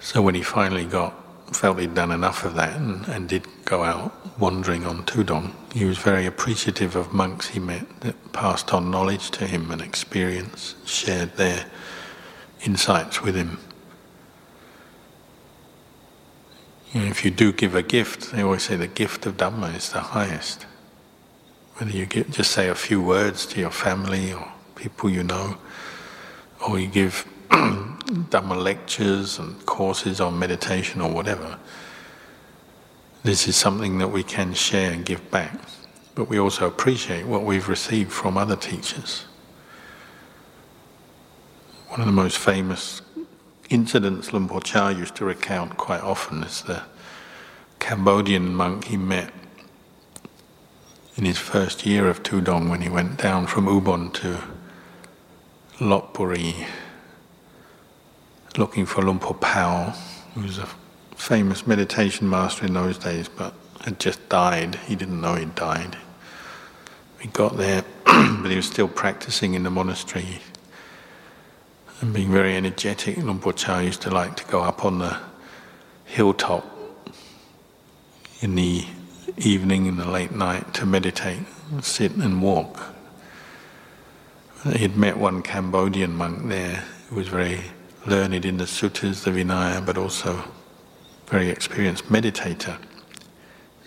So 0.00 0.22
when 0.22 0.34
he 0.34 0.42
finally 0.42 0.86
got 0.86 1.25
felt 1.52 1.78
he'd 1.78 1.94
done 1.94 2.10
enough 2.10 2.44
of 2.44 2.54
that 2.54 2.76
and, 2.76 3.06
and 3.08 3.28
did 3.28 3.46
go 3.64 3.84
out 3.84 4.12
wandering 4.38 4.84
on 4.84 5.04
Tudong, 5.04 5.52
he 5.72 5.84
was 5.84 5.98
very 5.98 6.26
appreciative 6.26 6.96
of 6.96 7.12
monks 7.12 7.48
he 7.48 7.60
met 7.60 8.00
that 8.00 8.32
passed 8.32 8.72
on 8.74 8.90
knowledge 8.90 9.30
to 9.32 9.46
him 9.46 9.70
and 9.70 9.80
experience, 9.80 10.74
shared 10.84 11.36
their 11.36 11.66
insights 12.64 13.22
with 13.22 13.34
him. 13.34 13.58
You 16.92 17.00
know, 17.00 17.06
if 17.06 17.24
you 17.24 17.30
do 17.30 17.52
give 17.52 17.74
a 17.74 17.82
gift, 17.82 18.32
they 18.32 18.42
always 18.42 18.64
say 18.64 18.76
the 18.76 18.86
gift 18.86 19.26
of 19.26 19.36
Dhamma 19.36 19.74
is 19.74 19.90
the 19.90 20.00
highest. 20.00 20.66
Whether 21.76 21.92
you 21.92 22.06
give, 22.06 22.30
just 22.30 22.52
say 22.52 22.68
a 22.68 22.74
few 22.74 23.02
words 23.02 23.44
to 23.46 23.60
your 23.60 23.70
family 23.70 24.32
or 24.32 24.52
people 24.76 25.10
you 25.10 25.22
know, 25.22 25.58
or 26.66 26.78
you 26.78 26.86
give 26.86 27.26
Dhamma 27.50 28.62
lectures 28.62 29.38
and 29.38 29.64
courses 29.66 30.20
on 30.20 30.38
meditation 30.38 31.00
or 31.00 31.10
whatever, 31.10 31.58
this 33.22 33.48
is 33.48 33.56
something 33.56 33.98
that 33.98 34.08
we 34.08 34.22
can 34.22 34.54
share 34.54 34.92
and 34.92 35.04
give 35.04 35.30
back. 35.30 35.58
But 36.14 36.28
we 36.28 36.38
also 36.38 36.66
appreciate 36.66 37.26
what 37.26 37.42
we've 37.42 37.68
received 37.68 38.12
from 38.12 38.38
other 38.38 38.56
teachers. 38.56 39.26
One 41.88 42.00
of 42.00 42.06
the 42.06 42.12
most 42.12 42.38
famous 42.38 43.02
incidents 43.68 44.32
Luang 44.32 44.48
Por 44.48 44.60
Chah 44.60 44.88
used 44.88 45.16
to 45.16 45.24
recount 45.24 45.76
quite 45.76 46.02
often 46.02 46.44
is 46.44 46.62
the 46.62 46.82
Cambodian 47.78 48.54
monk 48.54 48.84
he 48.84 48.96
met 48.96 49.32
in 51.16 51.24
his 51.24 51.38
first 51.38 51.86
year 51.86 52.08
of 52.08 52.22
Tudong 52.22 52.68
when 52.68 52.82
he 52.82 52.88
went 52.88 53.16
down 53.16 53.46
from 53.46 53.66
Ubon 53.66 54.12
to 54.14 54.42
Lopburi 55.78 56.66
looking 58.58 58.86
for 58.86 59.02
Luang 59.02 59.18
Por 59.18 59.34
Pao, 59.34 59.94
who 60.34 60.42
was 60.42 60.58
a 60.58 60.68
famous 61.14 61.66
meditation 61.66 62.28
master 62.28 62.66
in 62.66 62.74
those 62.74 62.98
days, 62.98 63.28
but 63.28 63.54
had 63.84 63.98
just 63.98 64.28
died. 64.28 64.76
He 64.86 64.96
didn't 64.96 65.20
know 65.20 65.34
he'd 65.34 65.54
died. 65.54 65.96
We 67.20 67.26
got 67.28 67.56
there, 67.56 67.84
but 68.04 68.50
he 68.50 68.56
was 68.56 68.66
still 68.66 68.88
practicing 68.88 69.54
in 69.54 69.62
the 69.62 69.70
monastery 69.70 70.40
and 72.00 72.12
being 72.12 72.30
very 72.30 72.56
energetic. 72.56 73.16
Luang 73.16 73.38
Por 73.38 73.52
Chah 73.52 73.80
used 73.80 74.02
to 74.02 74.10
like 74.10 74.36
to 74.36 74.44
go 74.44 74.62
up 74.62 74.84
on 74.84 74.98
the 74.98 75.18
hilltop 76.04 76.64
in 78.40 78.54
the 78.54 78.84
evening, 79.38 79.86
in 79.86 79.96
the 79.96 80.08
late 80.08 80.32
night, 80.32 80.74
to 80.74 80.86
meditate, 80.86 81.40
sit 81.80 82.12
and 82.12 82.42
walk. 82.42 82.80
He'd 84.74 84.96
met 84.96 85.16
one 85.16 85.42
Cambodian 85.42 86.14
monk 86.14 86.48
there 86.48 86.84
who 87.08 87.16
was 87.16 87.28
very 87.28 87.60
learned 88.06 88.44
in 88.44 88.56
the 88.56 88.64
suttas, 88.64 89.24
the 89.24 89.30
Vinaya, 89.30 89.84
but 89.84 89.98
also 89.98 90.42
very 91.26 91.48
experienced 91.48 92.04
meditator. 92.04 92.78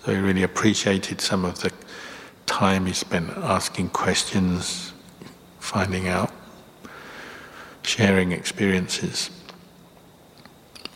So 0.03 0.13
he 0.13 0.19
really 0.19 0.43
appreciated 0.43 1.21
some 1.21 1.45
of 1.45 1.61
the 1.61 1.71
time 2.45 2.85
he 2.85 2.93
spent 2.93 3.29
asking 3.37 3.89
questions, 3.89 4.93
finding 5.59 6.07
out, 6.07 6.31
sharing 7.83 8.31
experiences. 8.31 9.29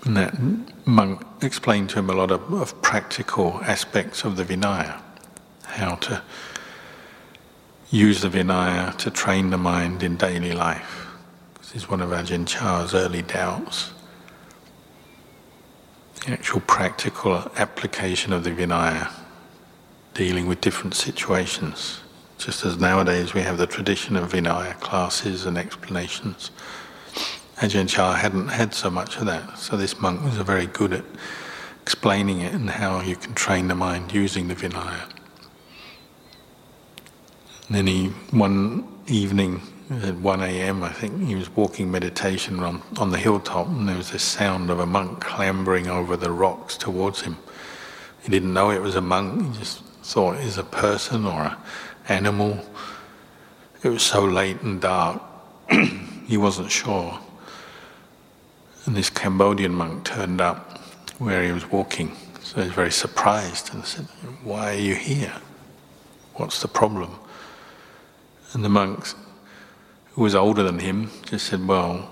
And 0.03 0.17
that 0.17 0.35
monk 0.85 1.25
explained 1.41 1.89
to 1.91 1.99
him 1.99 2.09
a 2.09 2.13
lot 2.13 2.31
of, 2.31 2.51
of 2.53 2.81
practical 2.81 3.61
aspects 3.63 4.25
of 4.25 4.35
the 4.35 4.43
Vinaya, 4.43 5.01
how 5.63 5.95
to 5.95 6.21
use 7.89 8.21
the 8.21 8.29
Vinaya 8.29 8.97
to 8.97 9.09
train 9.09 9.49
the 9.49 9.57
mind 9.57 10.03
in 10.03 10.17
daily 10.17 10.53
life. 10.53 11.02
Is 11.73 11.89
one 11.89 12.01
of 12.01 12.11
Ajahn 12.11 12.45
Chah's 12.45 12.93
early 12.93 13.23
doubts. 13.23 13.93
The 16.23 16.33
actual 16.33 16.59
practical 16.59 17.33
application 17.57 18.31
of 18.31 18.43
the 18.43 18.51
Vinaya, 18.51 19.11
dealing 20.13 20.45
with 20.45 20.61
different 20.61 20.93
situations. 20.93 22.01
Just 22.37 22.63
as 22.63 22.77
nowadays 22.77 23.33
we 23.33 23.41
have 23.41 23.57
the 23.57 23.65
tradition 23.65 24.15
of 24.15 24.33
Vinaya 24.33 24.79
classes 24.81 25.47
and 25.47 25.57
explanations. 25.57 26.51
Ajahn 27.57 27.89
Chah 27.89 28.13
hadn't 28.13 28.49
had 28.49 28.75
so 28.75 28.91
much 28.91 29.17
of 29.17 29.25
that, 29.25 29.57
so 29.57 29.75
this 29.75 29.99
monk 29.99 30.23
was 30.23 30.35
very 30.35 30.67
good 30.67 30.93
at 30.93 31.05
explaining 31.81 32.41
it 32.41 32.53
and 32.53 32.69
how 32.69 33.01
you 33.01 33.15
can 33.15 33.33
train 33.33 33.67
the 33.67 33.73
mind 33.73 34.13
using 34.13 34.47
the 34.47 34.53
Vinaya. 34.53 35.09
And 37.67 37.75
then 37.75 37.87
he, 37.87 38.09
one 38.29 38.87
evening 39.07 39.72
at 39.89 40.15
1 40.15 40.41
a.m., 40.41 40.83
I 40.83 40.91
think, 40.91 41.21
he 41.23 41.35
was 41.35 41.49
walking 41.55 41.91
meditation 41.91 42.59
on, 42.61 42.81
on 42.97 43.11
the 43.11 43.17
hilltop 43.17 43.67
and 43.67 43.87
there 43.87 43.97
was 43.97 44.11
this 44.11 44.23
sound 44.23 44.69
of 44.69 44.79
a 44.79 44.85
monk 44.85 45.19
clambering 45.21 45.87
over 45.87 46.15
the 46.15 46.31
rocks 46.31 46.77
towards 46.77 47.21
him. 47.21 47.37
He 48.23 48.29
didn't 48.29 48.53
know 48.53 48.71
it 48.71 48.81
was 48.81 48.95
a 48.95 49.01
monk, 49.01 49.53
he 49.53 49.59
just 49.59 49.83
thought 50.03 50.37
it 50.37 50.45
was 50.45 50.57
a 50.57 50.63
person 50.63 51.25
or 51.25 51.41
an 51.43 51.57
animal. 52.07 52.59
It 53.83 53.89
was 53.89 54.03
so 54.03 54.23
late 54.23 54.61
and 54.61 54.79
dark, 54.79 55.21
he 56.27 56.37
wasn't 56.37 56.71
sure. 56.71 57.19
And 58.85 58.95
this 58.95 59.09
Cambodian 59.09 59.73
monk 59.73 60.05
turned 60.05 60.41
up 60.41 60.79
where 61.19 61.43
he 61.43 61.51
was 61.51 61.69
walking. 61.69 62.15
So 62.41 62.61
he 62.61 62.67
was 62.67 62.75
very 62.75 62.91
surprised 62.91 63.73
and 63.73 63.85
said, 63.85 64.05
Why 64.43 64.73
are 64.75 64.79
you 64.79 64.95
here? 64.95 65.33
What's 66.35 66.61
the 66.61 66.67
problem? 66.67 67.15
And 68.53 68.63
the 68.63 68.69
monk, 68.69 69.07
who 70.13 70.23
was 70.23 70.35
older 70.35 70.63
than 70.63 70.79
him, 70.79 71.11
just 71.25 71.47
said, 71.47 71.67
Well, 71.67 72.09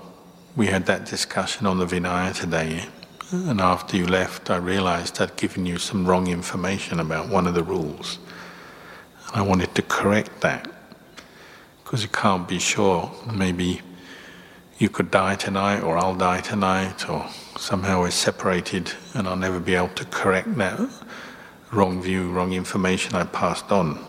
we 0.56 0.68
had 0.68 0.86
that 0.86 1.06
discussion 1.06 1.66
on 1.66 1.78
the 1.80 1.86
Vinaya 1.86 2.34
today, 2.34 2.86
and 3.32 3.62
after 3.62 3.96
you 3.96 4.06
left, 4.06 4.50
I 4.50 4.58
realized 4.58 5.22
I'd 5.22 5.38
given 5.38 5.66
you 5.66 5.78
some 5.78 6.06
wrong 6.06 6.28
information 6.28 7.00
about 7.00 7.30
one 7.30 7.48
of 7.48 7.54
the 7.54 7.64
rules. 7.64 8.20
And 9.28 9.38
I 9.38 9.42
wanted 9.42 9.74
to 9.76 9.82
correct 9.82 10.42
that, 10.42 10.70
because 11.84 12.04
you 12.04 12.10
can't 12.10 12.48
be 12.48 12.60
sure. 12.60 13.12
Maybe 13.32 13.82
you 14.78 14.90
could 14.90 15.12
die 15.12 15.36
tonight, 15.36 15.82
or 15.82 15.98
I'll 15.98 16.16
die 16.16 16.42
tonight, 16.42 17.10
or 17.10 17.28
somehow 17.58 18.02
we're 18.02 18.12
separated 18.12 18.92
and 19.14 19.28
I'll 19.28 19.36
never 19.36 19.60
be 19.60 19.76
able 19.76 19.90
to 19.90 20.06
correct 20.06 20.56
that 20.56 20.80
wrong 21.72 22.02
view, 22.02 22.30
wrong 22.32 22.54
information 22.54 23.16
I 23.16 23.24
passed 23.24 23.72
on. 23.72 24.06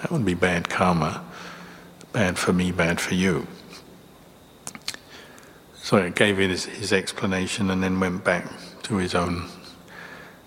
That 0.00 0.10
would 0.10 0.24
be 0.24 0.34
bad 0.34 0.68
karma. 0.68 1.24
Bad 2.12 2.38
for 2.38 2.52
me, 2.52 2.72
bad 2.72 3.00
for 3.00 3.14
you. 3.14 3.46
So 5.76 6.02
he 6.02 6.10
gave 6.10 6.36
his, 6.36 6.66
his 6.66 6.92
explanation 6.92 7.70
and 7.70 7.82
then 7.82 7.98
went 7.98 8.22
back 8.22 8.50
to 8.84 8.96
his 8.96 9.14
own 9.14 9.48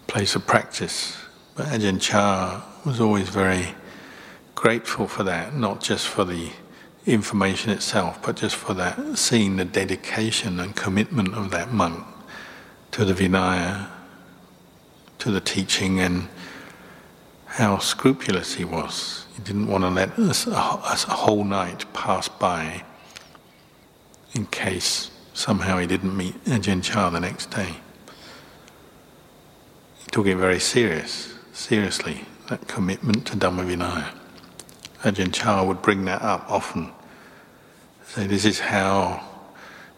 place 0.07 0.35
of 0.35 0.45
practice. 0.45 1.17
But 1.55 1.67
Ajahn 1.67 1.99
Chah 1.99 2.63
was 2.85 3.01
always 3.01 3.29
very 3.29 3.73
grateful 4.53 5.07
for 5.07 5.23
that, 5.23 5.55
not 5.55 5.81
just 5.81 6.07
for 6.07 6.23
the 6.23 6.51
information 7.05 7.71
itself, 7.71 8.21
but 8.21 8.35
just 8.35 8.55
for 8.55 8.73
that, 8.75 9.17
seeing 9.17 9.57
the 9.57 9.65
dedication 9.65 10.59
and 10.59 10.75
commitment 10.75 11.33
of 11.33 11.51
that 11.51 11.71
monk 11.71 12.05
to 12.91 13.05
the 13.05 13.13
Vinaya, 13.13 13.87
to 15.19 15.31
the 15.31 15.41
teaching, 15.41 15.99
and 15.99 16.27
how 17.45 17.77
scrupulous 17.77 18.55
he 18.55 18.65
was. 18.65 19.24
He 19.35 19.43
didn't 19.43 19.67
want 19.67 19.83
to 19.83 19.89
let 19.89 20.17
us 20.17 20.47
a, 20.47 20.51
a 20.51 21.13
whole 21.13 21.43
night 21.43 21.91
pass 21.93 22.29
by 22.29 22.83
in 24.33 24.45
case 24.47 25.11
somehow 25.33 25.77
he 25.77 25.87
didn't 25.87 26.15
meet 26.15 26.41
Ajahn 26.45 26.81
Chah 26.81 27.09
the 27.09 27.19
next 27.19 27.51
day. 27.51 27.75
He 29.99 30.05
took 30.11 30.25
it 30.27 30.37
very 30.37 30.59
serious, 30.59 31.33
seriously, 31.51 32.25
that 32.49 32.67
commitment 32.67 33.25
to 33.27 33.37
Dhamma 33.37 33.65
Vinaya. 33.65 34.15
Ajahn 35.03 35.33
Chah 35.33 35.63
would 35.63 35.81
bring 35.81 36.05
that 36.05 36.21
up 36.21 36.49
often. 36.49 36.91
Say, 38.07 38.27
this 38.27 38.45
is 38.45 38.59
how 38.59 39.21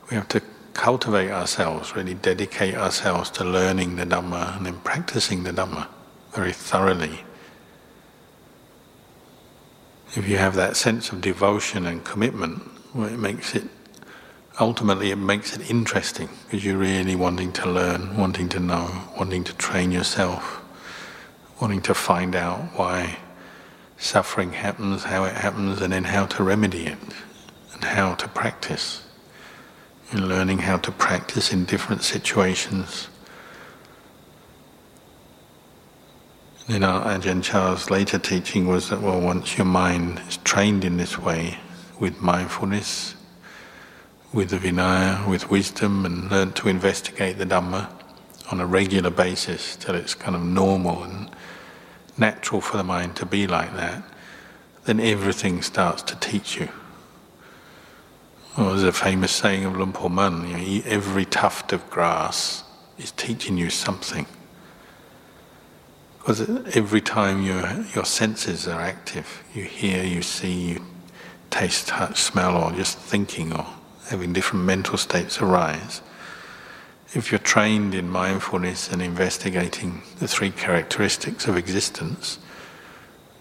we 0.10 0.16
have 0.16 0.28
to 0.30 0.42
cultivate 0.74 1.30
ourselves, 1.30 1.96
really 1.96 2.14
dedicate 2.16 2.76
ourselves 2.76 3.30
to 3.32 3.44
learning 3.44 3.98
the 3.98 4.06
Dhamma 4.06 4.58
and 4.58 4.66
then 4.66 4.80
practicing 4.80 5.44
the 5.44 5.52
Dhamma 5.52 5.88
very 6.34 6.54
thoroughly. 6.54 7.24
If 10.18 10.28
you 10.28 10.38
have 10.40 10.56
that 10.56 10.76
sense 10.76 11.12
of 11.12 11.22
devotion 11.22 11.86
and 11.86 12.04
commitment, 12.04 12.64
well, 12.96 13.08
it 13.08 13.20
makes 13.20 13.54
it 13.54 13.66
ultimately 14.60 15.12
it 15.12 15.18
makes 15.18 15.56
it 15.56 15.70
interesting 15.70 16.28
because 16.44 16.66
you're 16.66 16.80
really 16.80 17.16
wanting 17.16 17.52
to 17.52 17.70
learn, 17.70 18.18
wanting 18.18 18.50
to 18.50 18.60
know, 18.60 19.04
wanting 19.16 19.44
to 19.44 19.54
train 19.58 19.92
yourself, 19.92 20.66
wanting 21.62 21.84
to 21.84 21.94
find 21.94 22.36
out 22.36 22.58
why 22.76 23.20
suffering 24.00 24.54
happens, 24.54 25.04
how 25.04 25.24
it 25.26 25.36
happens, 25.36 25.82
and 25.84 25.94
then 25.94 26.06
how 26.06 26.26
to 26.26 26.42
remedy 26.42 26.88
it, 26.88 26.98
and 27.74 27.84
how 27.84 28.16
to 28.16 28.28
practice. 28.28 29.04
In 30.12 30.28
learning 30.28 30.60
how 30.60 30.78
to 30.78 30.92
practice 30.92 31.54
in 31.54 31.66
different 31.66 32.02
situations. 32.02 33.08
In 36.70 36.82
know, 36.82 37.02
Ajahn 37.06 37.42
Chah's 37.42 37.90
later 37.90 38.20
teaching 38.20 38.68
was 38.68 38.90
that 38.90 39.00
well, 39.00 39.22
once 39.22 39.58
your 39.58 39.64
mind 39.64 40.22
is 40.28 40.36
trained 40.44 40.84
in 40.84 40.98
this 40.98 41.18
way, 41.18 41.60
with 41.98 42.22
mindfulness, 42.22 43.16
with 44.34 44.50
the 44.50 44.58
Vinaya, 44.58 45.26
with 45.30 45.50
wisdom, 45.50 46.06
and 46.06 46.30
learn 46.30 46.52
to 46.52 46.68
investigate 46.68 47.38
the 47.38 47.46
Dhamma 47.46 47.90
on 48.52 48.60
a 48.60 48.66
regular 48.66 49.10
basis 49.10 49.78
till 49.78 49.96
it's 49.96 50.14
kind 50.14 50.36
of 50.36 50.44
normal 50.44 51.04
and 51.04 51.30
natural 52.18 52.60
for 52.60 52.76
the 52.76 52.84
mind 52.84 53.16
to 53.16 53.26
be 53.26 53.48
like 53.48 53.74
that, 53.78 54.04
then 54.84 55.00
everything 55.00 55.62
starts 55.62 56.02
to 56.02 56.18
teach 56.18 56.58
you. 56.58 56.68
Well, 58.58 58.72
there's 58.72 58.84
a 58.84 58.92
famous 58.92 59.32
saying 59.32 59.64
of 59.64 59.78
Luang 59.78 59.94
Por 59.94 60.10
Mun, 60.10 60.50
you 60.50 60.58
know, 60.58 60.82
every 60.86 61.24
tuft 61.24 61.72
of 61.72 61.90
grass 61.90 62.66
is 62.98 63.12
teaching 63.12 63.58
you 63.58 63.70
something. 63.70 64.26
Because 66.28 66.76
every 66.76 67.00
time 67.00 67.42
your, 67.42 67.86
your 67.96 68.04
senses 68.04 68.68
are 68.68 68.82
active, 68.82 69.46
you 69.54 69.64
hear, 69.64 70.04
you 70.04 70.22
see, 70.22 70.72
you 70.72 70.86
taste, 71.50 71.88
touch, 71.88 72.22
smell, 72.22 72.62
or 72.62 72.74
just 72.74 72.98
thinking 72.98 73.54
or 73.54 73.66
having 74.08 74.34
different 74.34 74.66
mental 74.66 74.98
states 74.98 75.42
arise, 75.42 76.02
if 77.14 77.32
you're 77.32 77.40
trained 77.40 77.96
in 77.96 78.10
mindfulness 78.10 78.92
and 78.92 79.02
investigating 79.02 80.02
the 80.20 80.28
three 80.28 80.52
characteristics 80.52 81.48
of 81.48 81.56
existence, 81.56 82.40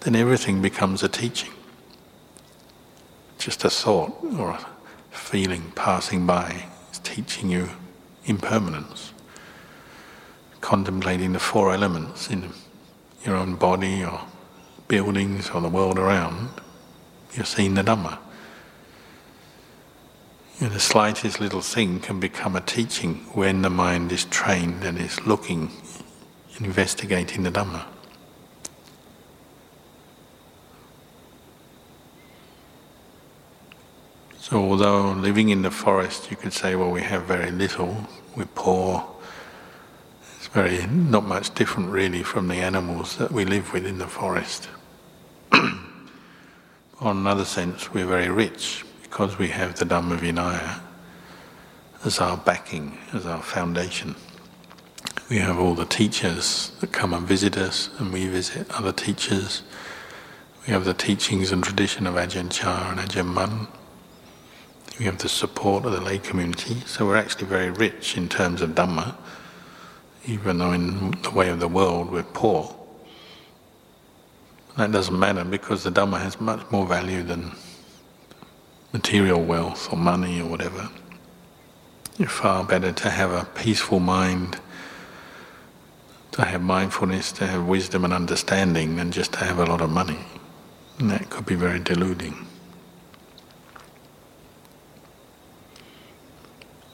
then 0.02 0.14
everything 0.14 0.62
becomes 0.62 1.02
a 1.02 1.08
teaching. 1.08 1.50
Just 3.36 3.64
a 3.64 3.70
thought 3.70 4.16
or 4.38 4.50
a 4.50 4.66
feeling 5.10 5.72
passing 5.74 6.24
by 6.24 6.66
is 6.92 7.00
teaching 7.00 7.50
you 7.50 7.68
impermanence. 8.26 9.12
Contemplating 10.60 11.32
the 11.32 11.40
four 11.40 11.74
elements 11.74 12.30
in 12.30 12.52
your 13.26 13.36
own 13.36 13.56
body 13.56 14.04
or 14.04 14.20
buildings 14.88 15.50
or 15.50 15.60
the 15.60 15.68
world 15.68 15.98
around, 15.98 16.48
you're 17.34 17.44
seeing 17.44 17.74
the 17.74 17.82
Dhamma. 17.82 18.18
Know, 20.60 20.68
the 20.68 20.80
slightest 20.80 21.38
little 21.38 21.60
thing 21.60 22.00
can 22.00 22.18
become 22.18 22.56
a 22.56 22.62
teaching 22.62 23.16
when 23.34 23.60
the 23.60 23.68
mind 23.68 24.10
is 24.10 24.24
trained 24.24 24.84
and 24.84 24.98
is 24.98 25.26
looking, 25.26 25.70
investigating 26.58 27.42
the 27.42 27.50
Dhamma. 27.50 27.84
So, 34.38 34.58
although 34.58 35.12
living 35.12 35.48
in 35.48 35.62
the 35.62 35.70
forest, 35.72 36.30
you 36.30 36.36
could 36.36 36.52
say, 36.52 36.76
well, 36.76 36.90
we 36.90 37.02
have 37.02 37.24
very 37.24 37.50
little, 37.50 38.06
we're 38.36 38.46
poor. 38.46 39.15
It's 40.46 40.54
very 40.54 40.86
not 40.86 41.24
much 41.26 41.52
different, 41.54 41.90
really, 41.90 42.22
from 42.22 42.46
the 42.46 42.54
animals 42.54 43.16
that 43.16 43.32
we 43.32 43.44
live 43.44 43.72
with 43.72 43.84
in 43.84 43.98
the 43.98 44.06
forest. 44.06 44.68
On 45.52 45.74
another 47.00 47.44
sense, 47.44 47.92
we're 47.92 48.06
very 48.06 48.30
rich 48.30 48.84
because 49.02 49.38
we 49.38 49.48
have 49.48 49.76
the 49.76 49.84
Dhamma 49.84 50.16
Vinaya 50.16 50.78
as 52.04 52.20
our 52.20 52.36
backing, 52.36 52.96
as 53.12 53.26
our 53.26 53.42
foundation. 53.42 54.14
We 55.28 55.38
have 55.38 55.58
all 55.58 55.74
the 55.74 55.84
teachers 55.84 56.70
that 56.78 56.92
come 56.92 57.12
and 57.12 57.26
visit 57.26 57.58
us, 57.58 57.90
and 57.98 58.12
we 58.12 58.28
visit 58.28 58.70
other 58.70 58.92
teachers. 58.92 59.64
We 60.64 60.72
have 60.72 60.84
the 60.84 60.94
teachings 60.94 61.50
and 61.50 61.64
tradition 61.64 62.06
of 62.06 62.14
Ajahn 62.14 62.52
Chah 62.52 62.92
and 62.92 63.00
Ajahn 63.00 63.26
Mun. 63.26 63.66
We 65.00 65.06
have 65.06 65.18
the 65.18 65.28
support 65.28 65.84
of 65.84 65.90
the 65.90 66.00
lay 66.00 66.18
community, 66.20 66.82
so 66.86 67.04
we're 67.04 67.16
actually 67.16 67.48
very 67.48 67.70
rich 67.70 68.16
in 68.16 68.28
terms 68.28 68.62
of 68.62 68.70
Dhamma, 68.70 69.16
even 70.26 70.58
though 70.58 70.72
in 70.72 71.12
the 71.22 71.30
way 71.30 71.48
of 71.48 71.60
the 71.60 71.68
world 71.68 72.10
we're 72.10 72.22
poor. 72.22 72.74
That 74.76 74.92
doesn't 74.92 75.18
matter 75.18 75.44
because 75.44 75.84
the 75.84 75.90
Dhamma 75.90 76.20
has 76.20 76.40
much 76.40 76.70
more 76.70 76.86
value 76.86 77.22
than 77.22 77.52
material 78.92 79.42
wealth 79.42 79.92
or 79.92 79.96
money 79.96 80.40
or 80.40 80.46
whatever. 80.46 80.88
It's 82.18 82.32
far 82.32 82.64
better 82.64 82.92
to 82.92 83.10
have 83.10 83.30
a 83.30 83.44
peaceful 83.44 84.00
mind, 84.00 84.58
to 86.32 86.44
have 86.44 86.62
mindfulness, 86.62 87.32
to 87.32 87.46
have 87.46 87.66
wisdom 87.66 88.04
and 88.04 88.12
understanding 88.12 88.96
than 88.96 89.12
just 89.12 89.32
to 89.34 89.38
have 89.40 89.58
a 89.58 89.64
lot 89.64 89.80
of 89.80 89.90
money. 89.90 90.18
And 90.98 91.10
that 91.10 91.30
could 91.30 91.46
be 91.46 91.54
very 91.54 91.78
deluding. 91.78 92.46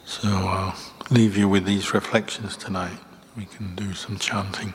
So 0.05 0.27
I'll 0.27 0.75
leave 1.09 1.37
you 1.37 1.47
with 1.49 1.65
these 1.65 1.93
reflections 1.93 2.55
tonight. 2.55 2.99
We 3.35 3.45
can 3.45 3.73
do 3.75 3.93
some 3.93 4.17
chanting. 4.17 4.73